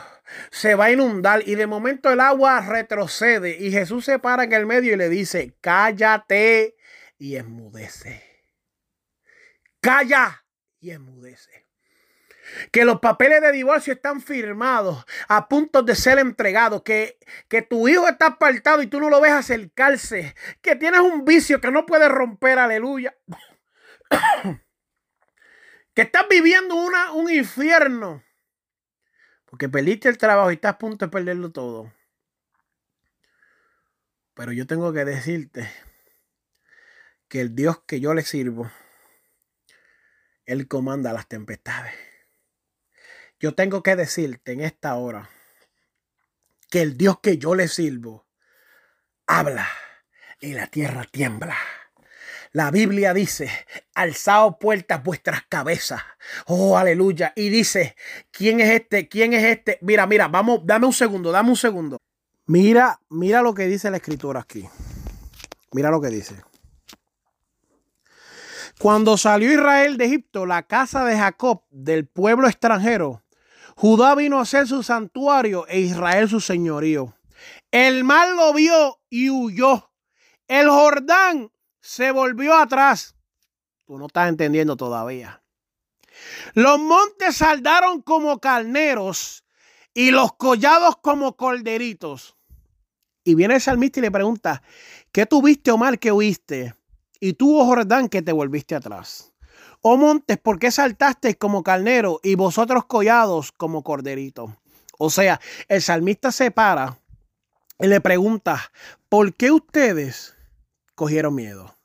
se 0.51 0.75
va 0.75 0.85
a 0.85 0.91
inundar 0.91 1.43
y 1.45 1.55
de 1.55 1.67
momento 1.67 2.11
el 2.11 2.19
agua 2.19 2.61
retrocede 2.61 3.57
y 3.59 3.71
Jesús 3.71 4.05
se 4.05 4.19
para 4.19 4.43
en 4.43 4.53
el 4.53 4.65
medio 4.65 4.93
y 4.93 4.97
le 4.97 5.09
dice, 5.09 5.55
cállate 5.61 6.75
y 7.17 7.35
enmudece. 7.35 8.23
Calla 9.81 10.45
y 10.79 10.91
enmudece. 10.91 11.65
Que 12.71 12.85
los 12.85 12.99
papeles 12.99 13.41
de 13.41 13.51
divorcio 13.51 13.93
están 13.93 14.21
firmados 14.21 15.03
a 15.27 15.47
punto 15.47 15.81
de 15.81 15.95
ser 15.95 16.19
entregados. 16.19 16.83
Que, 16.83 17.17
que 17.47 17.61
tu 17.61 17.87
hijo 17.87 18.07
está 18.07 18.27
apartado 18.27 18.81
y 18.81 18.87
tú 18.87 18.99
no 18.99 19.09
lo 19.09 19.19
ves 19.21 19.31
acercarse. 19.31 20.35
Que 20.61 20.75
tienes 20.75 21.01
un 21.01 21.25
vicio 21.25 21.59
que 21.59 21.71
no 21.71 21.85
puedes 21.85 22.09
romper. 22.09 22.59
Aleluya. 22.59 23.15
que 25.93 26.01
estás 26.01 26.27
viviendo 26.29 26.75
una, 26.75 27.13
un 27.13 27.31
infierno 27.31 28.23
porque 29.55 29.69
perdiste 29.69 30.09
el 30.09 30.17
trabajo 30.17 30.51
y 30.51 30.55
estás 30.55 30.73
a 30.73 30.77
punto 30.77 31.05
de 31.05 31.09
perderlo 31.09 31.49
todo. 31.49 31.93
Pero 34.33 34.51
yo 34.51 34.67
tengo 34.67 34.91
que 34.91 35.05
decirte 35.05 35.69
que 37.35 37.41
el 37.41 37.53
Dios 37.53 37.81
que 37.85 37.99
yo 37.99 38.13
le 38.13 38.21
sirvo, 38.21 38.71
Él 40.45 40.69
comanda 40.69 41.11
las 41.11 41.27
tempestades. 41.27 41.91
Yo 43.41 43.53
tengo 43.55 43.83
que 43.83 43.97
decirte 43.97 44.53
en 44.53 44.61
esta 44.61 44.95
hora 44.95 45.29
que 46.69 46.81
el 46.81 46.95
Dios 46.95 47.19
que 47.19 47.37
yo 47.37 47.53
le 47.53 47.67
sirvo 47.67 48.25
habla 49.27 49.67
y 50.39 50.53
la 50.53 50.67
tierra 50.67 51.03
tiembla. 51.11 51.57
La 52.53 52.71
Biblia 52.71 53.13
dice, 53.13 53.51
alzado 53.95 54.57
puertas 54.57 55.03
vuestras 55.03 55.41
cabezas. 55.49 56.03
Oh, 56.45 56.77
aleluya. 56.77 57.33
Y 57.35 57.49
dice, 57.49 57.97
¿quién 58.31 58.61
es 58.61 58.69
este? 58.69 59.09
¿Quién 59.09 59.33
es 59.33 59.43
este? 59.43 59.77
Mira, 59.81 60.07
mira, 60.07 60.29
vamos, 60.29 60.61
dame 60.63 60.85
un 60.85 60.93
segundo, 60.93 61.33
dame 61.33 61.49
un 61.49 61.57
segundo. 61.57 61.97
Mira, 62.45 63.01
mira 63.09 63.41
lo 63.41 63.53
que 63.53 63.67
dice 63.67 63.91
la 63.91 63.97
escritura 63.97 64.39
aquí. 64.39 64.69
Mira 65.73 65.91
lo 65.91 65.99
que 65.99 66.07
dice. 66.07 66.35
Cuando 68.79 69.17
salió 69.17 69.51
Israel 69.51 69.97
de 69.97 70.05
Egipto, 70.05 70.45
la 70.45 70.63
casa 70.63 71.05
de 71.05 71.17
Jacob, 71.17 71.63
del 71.69 72.07
pueblo 72.07 72.47
extranjero, 72.47 73.23
Judá 73.75 74.15
vino 74.15 74.39
a 74.39 74.45
ser 74.45 74.67
su 74.67 74.83
santuario 74.83 75.67
e 75.67 75.79
Israel 75.79 76.29
su 76.29 76.39
señorío. 76.39 77.17
El 77.71 78.03
mal 78.03 78.35
lo 78.35 78.53
vio 78.53 79.01
y 79.09 79.29
huyó. 79.29 79.91
El 80.47 80.69
Jordán 80.69 81.51
se 81.81 82.11
volvió 82.11 82.55
atrás. 82.55 83.15
Tú 83.85 83.97
no 83.97 84.07
estás 84.07 84.29
entendiendo 84.29 84.77
todavía. 84.77 85.41
Los 86.53 86.79
montes 86.79 87.37
saldaron 87.37 88.01
como 88.01 88.39
carneros 88.39 89.43
y 89.93 90.11
los 90.11 90.33
collados 90.33 90.95
como 90.97 91.35
corderitos. 91.35 92.37
Y 93.23 93.35
viene 93.35 93.55
el 93.55 93.61
salmista 93.61 93.99
y 93.99 94.03
le 94.03 94.11
pregunta, 94.11 94.61
¿qué 95.11 95.25
tuviste, 95.25 95.71
Omar, 95.71 95.99
que 95.99 96.11
huiste? 96.11 96.75
Y 97.19 97.33
tú, 97.33 97.59
oh 97.59 97.65
Jordán, 97.65 98.09
que 98.09 98.21
te 98.21 98.31
volviste 98.31 98.75
atrás. 98.75 99.33
Oh 99.81 99.97
montes, 99.97 100.37
¿por 100.37 100.59
qué 100.59 100.71
saltaste 100.71 101.35
como 101.35 101.63
carnero 101.63 102.19
y 102.23 102.35
vosotros 102.35 102.85
collados 102.85 103.51
como 103.51 103.83
corderitos? 103.83 104.51
O 104.97 105.09
sea, 105.09 105.39
el 105.67 105.81
salmista 105.81 106.31
se 106.31 106.51
para 106.51 106.97
y 107.79 107.87
le 107.87 108.01
pregunta, 108.01 108.71
¿por 109.09 109.33
qué 109.33 109.51
ustedes 109.51 110.35
cogieron 110.95 111.35
miedo? 111.35 111.75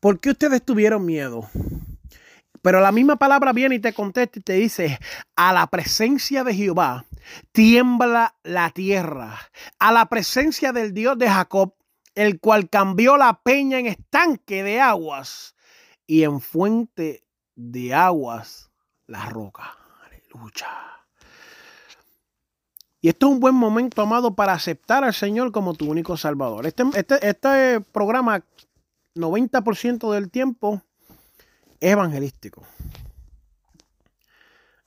¿Por 0.00 0.20
qué 0.20 0.30
ustedes 0.30 0.64
tuvieron 0.64 1.04
miedo? 1.04 1.48
Pero 2.62 2.80
la 2.80 2.92
misma 2.92 3.16
palabra 3.16 3.52
viene 3.52 3.74
y 3.74 3.78
te 3.80 3.92
contesta 3.92 4.38
y 4.38 4.42
te 4.42 4.52
dice, 4.54 4.98
a 5.36 5.52
la 5.52 5.66
presencia 5.66 6.44
de 6.44 6.54
Jehová 6.54 7.04
tiembla 7.52 8.36
la 8.42 8.70
tierra, 8.70 9.38
a 9.78 9.92
la 9.92 10.06
presencia 10.06 10.72
del 10.72 10.94
Dios 10.94 11.18
de 11.18 11.28
Jacob, 11.28 11.74
el 12.14 12.40
cual 12.40 12.68
cambió 12.68 13.16
la 13.16 13.40
peña 13.42 13.78
en 13.78 13.86
estanque 13.86 14.62
de 14.62 14.80
aguas 14.80 15.54
y 16.06 16.22
en 16.22 16.40
fuente 16.40 17.24
de 17.54 17.94
aguas 17.94 18.70
la 19.06 19.26
roca. 19.26 19.76
Aleluya. 20.04 20.68
Y 23.00 23.08
esto 23.08 23.26
es 23.26 23.32
un 23.32 23.40
buen 23.40 23.54
momento, 23.54 24.00
amado, 24.00 24.34
para 24.34 24.54
aceptar 24.54 25.04
al 25.04 25.12
Señor 25.12 25.52
como 25.52 25.74
tu 25.74 25.90
único 25.90 26.16
Salvador. 26.16 26.66
Este, 26.66 26.84
este, 26.94 27.28
este 27.28 27.80
programa 27.92 28.42
90% 29.14 30.10
del 30.10 30.30
tiempo 30.30 30.82
es 31.80 31.92
evangelístico. 31.92 32.62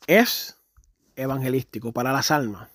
es 0.08 0.58
evangelístico 1.16 1.92
para 1.92 2.12
las 2.12 2.32
almas. 2.32 2.70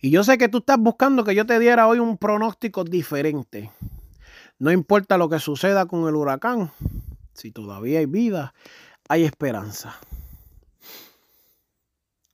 Y 0.00 0.10
yo 0.10 0.24
sé 0.24 0.38
que 0.38 0.48
tú 0.48 0.58
estás 0.58 0.78
buscando 0.78 1.24
que 1.24 1.34
yo 1.34 1.46
te 1.46 1.58
diera 1.58 1.88
hoy 1.88 1.98
un 1.98 2.18
pronóstico 2.18 2.84
diferente. 2.84 3.70
No 4.58 4.70
importa 4.70 5.18
lo 5.18 5.28
que 5.28 5.38
suceda 5.38 5.86
con 5.86 6.08
el 6.08 6.14
huracán, 6.14 6.70
si 7.34 7.50
todavía 7.50 7.98
hay 7.98 8.06
vida, 8.06 8.54
hay 9.08 9.24
esperanza. 9.24 9.96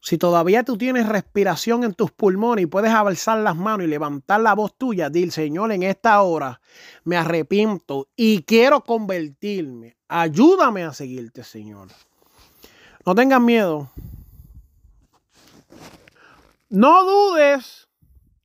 Si 0.05 0.19
todavía 0.19 0.65
tú 0.65 0.77
tienes 0.77 1.09
respiración 1.09 1.85
en 1.85 1.95
tus 1.95 2.11
pulmones 2.11 2.65
y 2.65 2.67
puedes 2.67 2.91
alzar 2.91 3.39
las 3.39 3.55
manos 3.55 3.87
y 3.87 3.89
levantar 3.89 4.41
la 4.41 4.53
voz 4.55 4.77
tuya, 4.77 5.11
dile, 5.11 5.31
Señor, 5.31 5.71
en 5.71 5.85
esta 5.85 6.21
hora 6.23 6.61
me 7.05 7.17
arrepiento 7.17 8.09
y 8.17 8.43
quiero 8.43 8.83
convertirme. 8.83 9.97
Ayúdame 10.09 10.83
a 10.83 10.93
seguirte, 10.93 11.45
Señor. 11.45 11.89
No 13.07 13.15
tengas 13.15 13.41
miedo. 13.41 13.91
No 16.73 17.05
dudes 17.05 17.87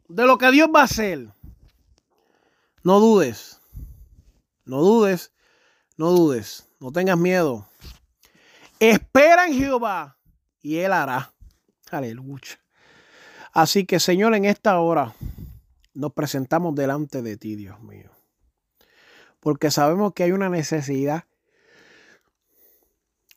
de 0.10 0.26
lo 0.26 0.38
que 0.38 0.52
Dios 0.52 0.68
va 0.76 0.82
a 0.82 0.84
hacer. 0.84 1.34
No 2.84 3.00
dudes. 3.00 3.62
No 4.66 4.82
dudes. 4.82 5.32
No 5.96 6.12
dudes. 6.12 6.68
No 6.82 6.92
tengas 6.92 7.18
miedo. 7.18 7.70
Espera 8.82 9.48
en 9.48 9.54
Jehová 9.54 10.18
y 10.62 10.80
Él 10.80 10.92
hará. 10.92 11.32
Aleluya. 11.90 12.60
Así 13.54 13.86
que 13.86 13.98
Señor, 13.98 14.36
en 14.36 14.44
esta 14.44 14.78
hora 14.78 15.16
nos 15.94 16.12
presentamos 16.12 16.76
delante 16.76 17.22
de 17.22 17.38
ti, 17.38 17.56
Dios 17.56 17.80
mío. 17.80 18.12
Porque 19.40 19.72
sabemos 19.72 20.12
que 20.12 20.24
hay 20.24 20.34
una 20.34 20.50
necesidad. 20.50 21.24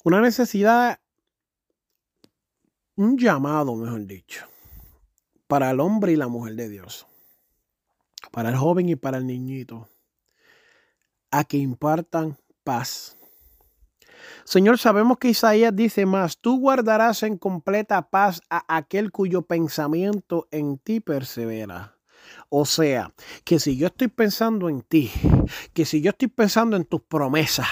Una 0.03 0.20
necesidad, 0.20 0.98
un 2.96 3.16
llamado, 3.16 3.76
mejor 3.76 4.05
dicho 4.05 4.49
para 5.50 5.72
el 5.72 5.80
hombre 5.80 6.12
y 6.12 6.16
la 6.16 6.28
mujer 6.28 6.54
de 6.54 6.68
Dios, 6.68 7.08
para 8.30 8.50
el 8.50 8.56
joven 8.56 8.88
y 8.88 8.94
para 8.94 9.18
el 9.18 9.26
niñito, 9.26 9.88
a 11.32 11.42
que 11.42 11.56
impartan 11.56 12.38
paz. 12.62 13.16
Señor, 14.44 14.78
sabemos 14.78 15.18
que 15.18 15.30
Isaías 15.30 15.74
dice 15.74 16.06
más, 16.06 16.38
tú 16.38 16.60
guardarás 16.60 17.24
en 17.24 17.36
completa 17.36 18.10
paz 18.10 18.40
a 18.48 18.64
aquel 18.76 19.10
cuyo 19.10 19.42
pensamiento 19.42 20.46
en 20.52 20.78
ti 20.78 21.00
persevera. 21.00 21.96
O 22.48 22.64
sea, 22.64 23.12
que 23.44 23.60
si 23.60 23.76
yo 23.76 23.86
estoy 23.86 24.08
pensando 24.08 24.68
en 24.68 24.82
ti, 24.82 25.10
que 25.72 25.84
si 25.84 26.00
yo 26.00 26.10
estoy 26.10 26.28
pensando 26.28 26.76
en 26.76 26.84
tus 26.84 27.00
promesas, 27.00 27.68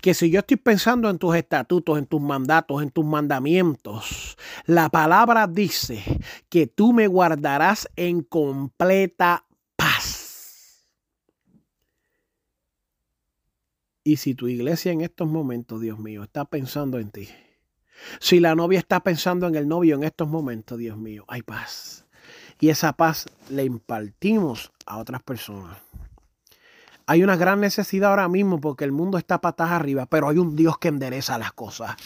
que 0.00 0.14
si 0.14 0.30
yo 0.30 0.40
estoy 0.40 0.56
pensando 0.56 1.10
en 1.10 1.18
tus 1.18 1.36
estatutos, 1.36 1.98
en 1.98 2.06
tus 2.06 2.20
mandatos, 2.20 2.82
en 2.82 2.90
tus 2.90 3.04
mandamientos, 3.04 4.36
la 4.66 4.88
palabra 4.88 5.46
dice 5.46 6.02
que 6.48 6.66
tú 6.66 6.92
me 6.92 7.06
guardarás 7.06 7.88
en 7.96 8.22
completa 8.22 9.44
paz. 9.76 10.86
Y 14.04 14.16
si 14.16 14.34
tu 14.34 14.48
iglesia 14.48 14.92
en 14.92 15.02
estos 15.02 15.28
momentos, 15.28 15.80
Dios 15.80 15.98
mío, 15.98 16.22
está 16.22 16.44
pensando 16.44 16.98
en 16.98 17.10
ti, 17.10 17.28
si 18.18 18.40
la 18.40 18.54
novia 18.54 18.78
está 18.78 19.00
pensando 19.00 19.46
en 19.46 19.54
el 19.54 19.68
novio 19.68 19.94
en 19.94 20.04
estos 20.04 20.28
momentos, 20.28 20.78
Dios 20.78 20.96
mío, 20.96 21.24
hay 21.28 21.42
paz 21.42 22.02
y 22.62 22.70
esa 22.70 22.92
paz 22.92 23.26
le 23.50 23.64
impartimos 23.64 24.70
a 24.86 24.98
otras 24.98 25.20
personas. 25.20 25.78
Hay 27.06 27.24
una 27.24 27.34
gran 27.34 27.60
necesidad 27.60 28.10
ahora 28.10 28.28
mismo 28.28 28.60
porque 28.60 28.84
el 28.84 28.92
mundo 28.92 29.18
está 29.18 29.40
patas 29.40 29.72
arriba, 29.72 30.06
pero 30.06 30.28
hay 30.28 30.38
un 30.38 30.54
Dios 30.54 30.78
que 30.78 30.86
endereza 30.86 31.38
las 31.38 31.52
cosas. 31.52 31.96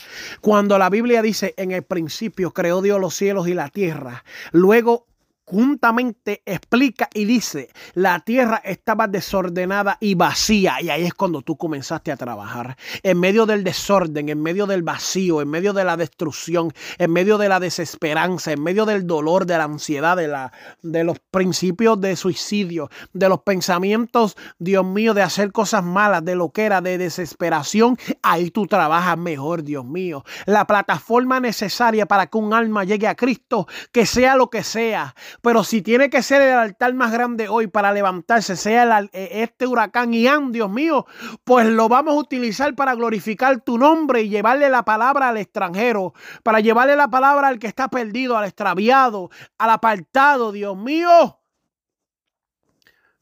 Cuando 0.41 0.79
la 0.79 0.89
Biblia 0.89 1.21
dice 1.21 1.53
en 1.59 1.73
el 1.73 1.83
principio 1.83 2.55
creó 2.55 2.81
Dios 2.81 2.99
los 2.99 3.15
cielos 3.15 3.49
y 3.49 3.53
la 3.53 3.69
tierra, 3.69 4.25
luego 4.51 5.07
juntamente 5.47 6.43
explica 6.45 7.09
y 7.15 7.25
dice, 7.25 7.71
la 7.95 8.21
tierra 8.21 8.61
estaba 8.65 9.07
desordenada 9.07 9.97
y 10.01 10.17
vacía. 10.17 10.83
Y 10.83 10.91
ahí 10.91 11.05
es 11.05 11.15
cuando 11.15 11.43
tú 11.43 11.57
comenzaste 11.57 12.11
a 12.11 12.17
trabajar. 12.17 12.77
En 13.03 13.21
medio 13.21 13.47
del 13.47 13.63
desorden, 13.63 14.29
en 14.29 14.43
medio 14.43 14.67
del 14.67 14.83
vacío, 14.83 15.41
en 15.41 15.49
medio 15.49 15.73
de 15.73 15.85
la 15.85 15.97
destrucción, 15.97 16.73
en 16.99 17.13
medio 17.13 17.39
de 17.39 17.49
la 17.49 17.61
desesperanza, 17.61 18.53
en 18.53 18.63
medio 18.63 18.85
del 18.87 19.07
dolor, 19.07 19.47
de 19.47 19.57
la 19.57 19.65
ansiedad, 19.65 20.17
de, 20.17 20.27
la, 20.27 20.53
de 20.83 21.05
los 21.05 21.19
principios 21.31 22.01
de 22.01 22.17
suicidio, 22.17 22.91
de 23.13 23.29
los 23.29 23.43
pensamientos, 23.43 24.37
Dios 24.59 24.85
mío, 24.85 25.15
de 25.15 25.23
hacer 25.23 25.53
cosas 25.53 25.85
malas, 25.85 26.25
de 26.25 26.35
lo 26.35 26.51
que 26.51 26.65
era, 26.65 26.81
de 26.81 26.99
desesperación. 26.99 27.97
Ahí 28.23 28.51
tú 28.51 28.67
trabajas 28.67 29.17
mejor, 29.17 29.63
Dios 29.63 29.85
mío. 29.85 30.25
La 30.47 30.67
plataforma 30.67 31.39
necesaria 31.39 32.07
para 32.07 32.27
que 32.27 32.37
un 32.37 32.53
alma 32.53 32.83
llegue 32.83 33.07
a 33.07 33.15
Cristo, 33.15 33.69
que 33.93 34.07
sea 34.07 34.35
lo 34.35 34.51
que 34.51 34.65
sea 34.65 35.15
pero 35.47 35.63
si 35.63 35.81
tiene 35.81 36.11
que 36.11 36.25
ser 36.25 36.43
el 36.43 36.55
altar 36.55 36.93
más 36.95 37.13
grande 37.13 37.49
hoy 37.49 37.69
para 37.69 37.93
levantarse, 37.93 38.57
sea 38.57 39.09
e, 39.13 39.43
este 39.45 39.69
huracán 39.69 40.13
Ian, 40.13 40.51
Dios 40.51 40.69
mío, 40.69 41.07
pues 41.45 41.69
lo 41.69 41.89
vamos 41.89 42.15
a 42.15 42.19
utilizar 42.19 42.75
para 42.75 42.97
glorificar 42.97 43.61
tu 43.61 43.79
nombre 43.79 44.23
y 44.23 44.29
llevarle 44.29 44.69
la 44.71 44.85
palabra 44.85 45.29
al 45.29 45.37
extranjero, 45.37 46.15
para 46.43 46.59
llevarle 46.59 46.97
la 46.97 47.07
palabra 47.11 47.47
al 47.47 47.61
que 47.61 47.69
está 47.69 47.87
perdido, 47.87 48.37
al 48.37 48.47
extraviado, 48.47 49.31
al 49.57 49.71
apartado, 49.71 50.51
Dios 50.51 50.77
mío. 50.77 51.39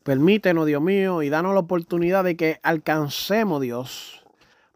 Permítenos, 0.02 0.64
Dios 0.64 0.80
mío, 0.80 1.20
y 1.20 1.28
danos 1.28 1.52
la 1.52 1.60
oportunidad 1.60 2.24
de 2.24 2.38
que 2.38 2.58
alcancemos, 2.62 3.60
Dios, 3.60 4.24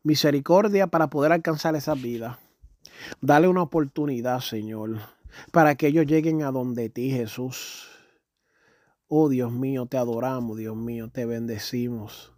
misericordia 0.02 0.88
para 0.88 1.06
poder 1.06 1.32
alcanzar 1.32 1.74
esa 1.76 1.94
vida. 1.94 2.40
Dale 3.22 3.48
una 3.48 3.62
oportunidad, 3.62 4.40
Señor 4.40 4.98
para 5.52 5.74
que 5.74 5.88
ellos 5.88 6.06
lleguen 6.06 6.42
a 6.42 6.50
donde 6.50 6.88
ti, 6.88 7.10
Jesús. 7.10 7.88
Oh 9.06 9.28
Dios 9.28 9.52
mío, 9.52 9.86
te 9.86 9.96
adoramos, 9.96 10.58
Dios 10.58 10.76
mío, 10.76 11.08
te 11.08 11.24
bendecimos. 11.24 12.32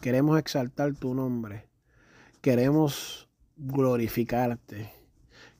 Queremos 0.00 0.38
exaltar 0.38 0.94
tu 0.94 1.14
nombre. 1.14 1.68
Queremos 2.40 3.28
glorificarte. 3.56 4.99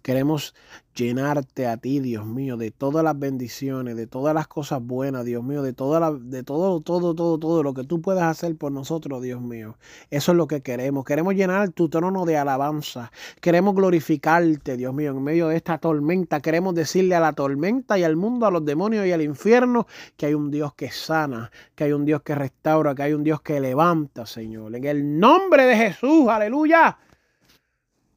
Queremos 0.03 0.55
llenarte 0.95 1.67
a 1.67 1.77
ti, 1.77 2.01
Dios 2.01 2.27
mío, 2.27 2.57
de 2.57 2.71
todas 2.71 3.05
las 3.05 3.19
bendiciones, 3.19 3.97
de 3.97 4.07
todas 4.07 4.35
las 4.35 4.49
cosas 4.49 4.83
buenas, 4.83 5.25
Dios 5.25 5.43
mío, 5.43 5.63
de, 5.63 5.73
toda 5.73 6.01
la, 6.01 6.13
de 6.13 6.43
todo, 6.43 6.81
todo, 6.81 7.15
todo, 7.15 7.39
todo 7.39 7.63
lo 7.63 7.75
que 7.75 7.85
tú 7.85 8.01
puedas 8.01 8.25
hacer 8.25 8.57
por 8.57 8.73
nosotros, 8.73 9.23
Dios 9.23 9.41
mío. 9.41 9.77
Eso 10.11 10.33
es 10.33 10.39
lo 10.39 10.47
que 10.47 10.63
queremos. 10.63 11.05
Queremos 11.05 11.35
llenar 11.35 11.71
tu 11.71 11.89
trono 11.89 12.25
de 12.25 12.37
alabanza. 12.37 13.13
Queremos 13.41 13.75
glorificarte, 13.75 14.77
Dios 14.77 14.95
mío, 14.95 15.11
en 15.11 15.23
medio 15.23 15.49
de 15.49 15.57
esta 15.57 15.79
tormenta. 15.79 16.41
Queremos 16.41 16.75
decirle 16.75 17.15
a 17.15 17.21
la 17.21 17.33
tormenta 17.33 17.99
y 17.99 18.05
al 18.05 18.17
mundo, 18.17 18.47
a 18.47 18.51
los 18.51 18.65
demonios 18.65 19.07
y 19.07 19.13
al 19.13 19.23
infierno, 19.23 19.87
que 20.17 20.27
hay 20.27 20.35
un 20.35 20.51
Dios 20.51 20.75
que 20.75 20.91
sana, 20.91 21.51
que 21.75 21.85
hay 21.85 21.93
un 21.93 22.05
Dios 22.05 22.23
que 22.23 22.35
restaura, 22.35 22.95
que 22.95 23.03
hay 23.03 23.13
un 23.13 23.25
Dios 23.25 23.41
que 23.43 23.61
levanta, 23.61 24.27
Señor. 24.27 24.75
En 24.75 24.85
el 24.85 25.19
nombre 25.19 25.65
de 25.65 25.77
Jesús, 25.77 26.29
aleluya. 26.29 26.99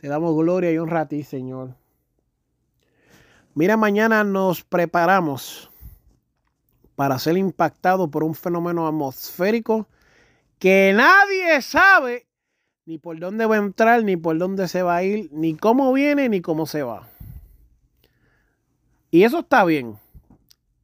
Te 0.04 0.10
damos 0.10 0.36
gloria 0.36 0.70
y 0.70 0.78
honra 0.78 1.00
a 1.00 1.08
ti, 1.08 1.24
Señor. 1.24 1.78
Mira, 3.56 3.78
mañana 3.78 4.26
nos 4.26 4.62
preparamos 4.62 5.72
para 6.98 7.18
ser 7.20 7.38
impactado 7.38 8.12
por 8.12 8.26
un 8.26 8.36
fenómeno 8.36 8.86
atmosférico 8.86 9.88
que 10.60 10.92
nadie 10.94 11.62
sabe 11.62 12.28
ni 12.86 12.98
por 12.98 13.18
dónde 13.18 13.46
va 13.46 13.56
a 13.56 13.60
entrar, 13.60 14.04
ni 14.04 14.18
por 14.18 14.38
dónde 14.38 14.68
se 14.68 14.84
va 14.84 14.98
a 14.98 15.04
ir, 15.04 15.30
ni 15.32 15.56
cómo 15.56 15.94
viene, 15.94 16.28
ni 16.28 16.42
cómo 16.42 16.66
se 16.66 16.84
va. 16.84 17.08
Y 19.10 19.24
eso 19.24 19.39
está 19.39 19.63
bien. 19.63 19.98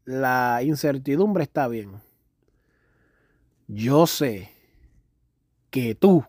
La 0.06 0.62
incertidumbre 0.64 1.44
está 1.44 1.68
bien. 1.68 1.92
Yo 3.68 4.08
sé 4.08 4.50
que 5.72 5.94
tú 5.94 6.24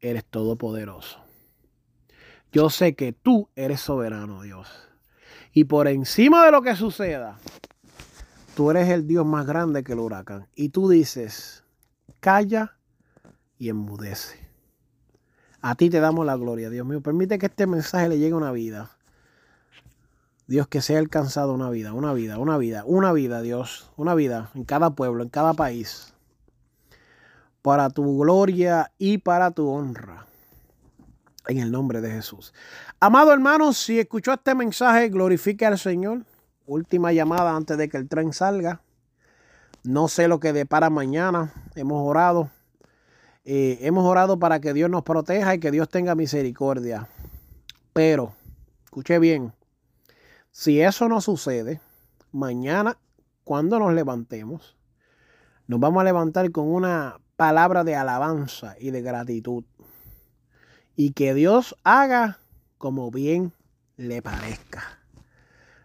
eres 0.00 0.24
todopoderoso. 0.24 1.23
Yo 2.54 2.70
sé 2.70 2.94
que 2.94 3.12
tú 3.12 3.48
eres 3.56 3.80
soberano, 3.80 4.42
Dios. 4.42 4.68
Y 5.52 5.64
por 5.64 5.88
encima 5.88 6.44
de 6.44 6.52
lo 6.52 6.62
que 6.62 6.76
suceda, 6.76 7.36
tú 8.54 8.70
eres 8.70 8.90
el 8.90 9.08
Dios 9.08 9.26
más 9.26 9.44
grande 9.44 9.82
que 9.82 9.94
el 9.94 9.98
huracán. 9.98 10.46
Y 10.54 10.68
tú 10.68 10.88
dices, 10.88 11.64
calla 12.20 12.76
y 13.58 13.70
enmudece. 13.70 14.38
A 15.62 15.74
ti 15.74 15.90
te 15.90 15.98
damos 15.98 16.24
la 16.24 16.36
gloria, 16.36 16.70
Dios 16.70 16.86
mío. 16.86 17.00
Permite 17.00 17.40
que 17.40 17.46
este 17.46 17.66
mensaje 17.66 18.08
le 18.08 18.18
llegue 18.20 18.34
a 18.34 18.36
una 18.36 18.52
vida. 18.52 18.92
Dios, 20.46 20.68
que 20.68 20.80
sea 20.80 21.00
alcanzado 21.00 21.54
una 21.54 21.70
vida, 21.70 21.92
una 21.92 22.12
vida, 22.12 22.38
una 22.38 22.56
vida, 22.56 22.84
una 22.86 23.12
vida, 23.12 23.42
Dios, 23.42 23.90
una 23.96 24.14
vida 24.14 24.52
en 24.54 24.62
cada 24.62 24.90
pueblo, 24.90 25.24
en 25.24 25.28
cada 25.28 25.54
país, 25.54 26.14
para 27.62 27.90
tu 27.90 28.20
gloria 28.20 28.92
y 28.96 29.18
para 29.18 29.50
tu 29.50 29.68
honra 29.68 30.28
en 31.46 31.58
el 31.58 31.70
nombre 31.70 32.00
de 32.00 32.10
Jesús. 32.10 32.52
Amado 33.00 33.32
hermano, 33.32 33.72
si 33.72 33.98
escuchó 33.98 34.32
este 34.32 34.54
mensaje, 34.54 35.08
glorifique 35.08 35.66
al 35.66 35.78
Señor. 35.78 36.24
Última 36.66 37.12
llamada 37.12 37.54
antes 37.54 37.76
de 37.76 37.88
que 37.88 37.96
el 37.96 38.08
tren 38.08 38.32
salga. 38.32 38.80
No 39.82 40.08
sé 40.08 40.28
lo 40.28 40.40
que 40.40 40.52
depara 40.52 40.88
mañana. 40.88 41.52
Hemos 41.74 42.08
orado. 42.08 42.50
Eh, 43.44 43.78
hemos 43.82 44.06
orado 44.06 44.38
para 44.38 44.60
que 44.60 44.72
Dios 44.72 44.88
nos 44.88 45.02
proteja 45.02 45.54
y 45.54 45.60
que 45.60 45.70
Dios 45.70 45.88
tenga 45.90 46.14
misericordia. 46.14 47.08
Pero, 47.92 48.32
escuche 48.84 49.18
bien, 49.18 49.52
si 50.50 50.80
eso 50.80 51.08
no 51.08 51.20
sucede, 51.20 51.80
mañana, 52.32 52.96
cuando 53.44 53.78
nos 53.78 53.92
levantemos, 53.92 54.76
nos 55.66 55.78
vamos 55.78 56.00
a 56.00 56.04
levantar 56.04 56.50
con 56.50 56.66
una 56.66 57.18
palabra 57.36 57.84
de 57.84 57.96
alabanza 57.96 58.76
y 58.78 58.90
de 58.90 59.02
gratitud. 59.02 59.64
Y 60.96 61.12
que 61.12 61.34
Dios 61.34 61.76
haga 61.84 62.38
como 62.78 63.10
bien 63.10 63.52
le 63.96 64.22
parezca. 64.22 65.00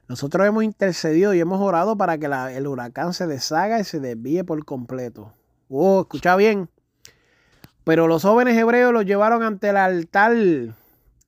Nosotros 0.07 0.47
hemos 0.47 0.63
intercedido 0.63 1.33
y 1.33 1.39
hemos 1.39 1.61
orado 1.61 1.95
para 1.95 2.17
que 2.17 2.25
el 2.25 2.67
huracán 2.67 3.13
se 3.13 3.27
deshaga 3.27 3.79
y 3.79 3.83
se 3.83 3.99
desvíe 3.99 4.43
por 4.43 4.65
completo. 4.65 5.33
Oh, 5.69 6.01
escucha 6.01 6.35
bien. 6.35 6.67
Pero 7.83 8.07
los 8.07 8.23
jóvenes 8.23 8.57
hebreos 8.57 8.91
los 8.91 9.05
llevaron 9.05 9.43
ante 9.43 9.69
el 9.69 9.77
altar 9.77 10.35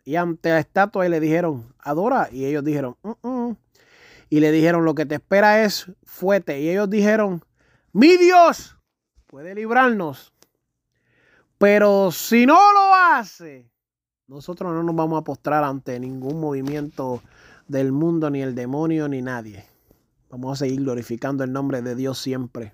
y 0.03 0.15
ante 0.15 0.49
la 0.49 0.59
estatua 0.59 1.05
y 1.05 1.09
le 1.09 1.19
dijeron, 1.19 1.73
adora. 1.79 2.29
Y 2.31 2.45
ellos 2.45 2.63
dijeron, 2.63 2.97
mm, 3.03 3.27
mm". 3.27 3.57
y 4.29 4.39
le 4.39 4.51
dijeron, 4.51 4.83
lo 4.83 4.95
que 4.95 5.05
te 5.05 5.15
espera 5.15 5.63
es 5.63 5.91
fuerte. 6.03 6.59
Y 6.59 6.69
ellos 6.69 6.89
dijeron, 6.89 7.43
mi 7.93 8.17
Dios 8.17 8.77
puede 9.27 9.55
librarnos. 9.55 10.33
Pero 11.57 12.11
si 12.11 12.45
no 12.45 12.59
lo 12.73 12.93
hace, 12.95 13.70
nosotros 14.31 14.73
no 14.73 14.81
nos 14.81 14.95
vamos 14.95 15.19
a 15.19 15.25
postrar 15.25 15.65
ante 15.65 15.99
ningún 15.99 16.39
movimiento 16.39 17.21
del 17.67 17.91
mundo, 17.91 18.29
ni 18.29 18.41
el 18.41 18.55
demonio, 18.55 19.09
ni 19.09 19.21
nadie. 19.21 19.65
Vamos 20.29 20.53
a 20.53 20.63
seguir 20.63 20.79
glorificando 20.79 21.43
el 21.43 21.51
nombre 21.51 21.81
de 21.81 21.95
Dios 21.95 22.17
siempre. 22.17 22.73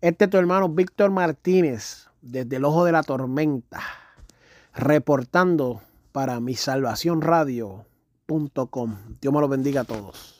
Este 0.00 0.24
es 0.24 0.30
tu 0.30 0.38
hermano 0.38 0.68
Víctor 0.68 1.12
Martínez, 1.12 2.08
desde 2.20 2.56
el 2.56 2.64
ojo 2.64 2.84
de 2.84 2.90
la 2.90 3.04
tormenta, 3.04 3.80
reportando 4.74 5.82
para 6.10 6.40
mi 6.40 6.56
salvación. 6.56 7.22
Dios 9.20 9.32
me 9.32 9.40
lo 9.40 9.48
bendiga 9.48 9.82
a 9.82 9.84
todos. 9.84 10.39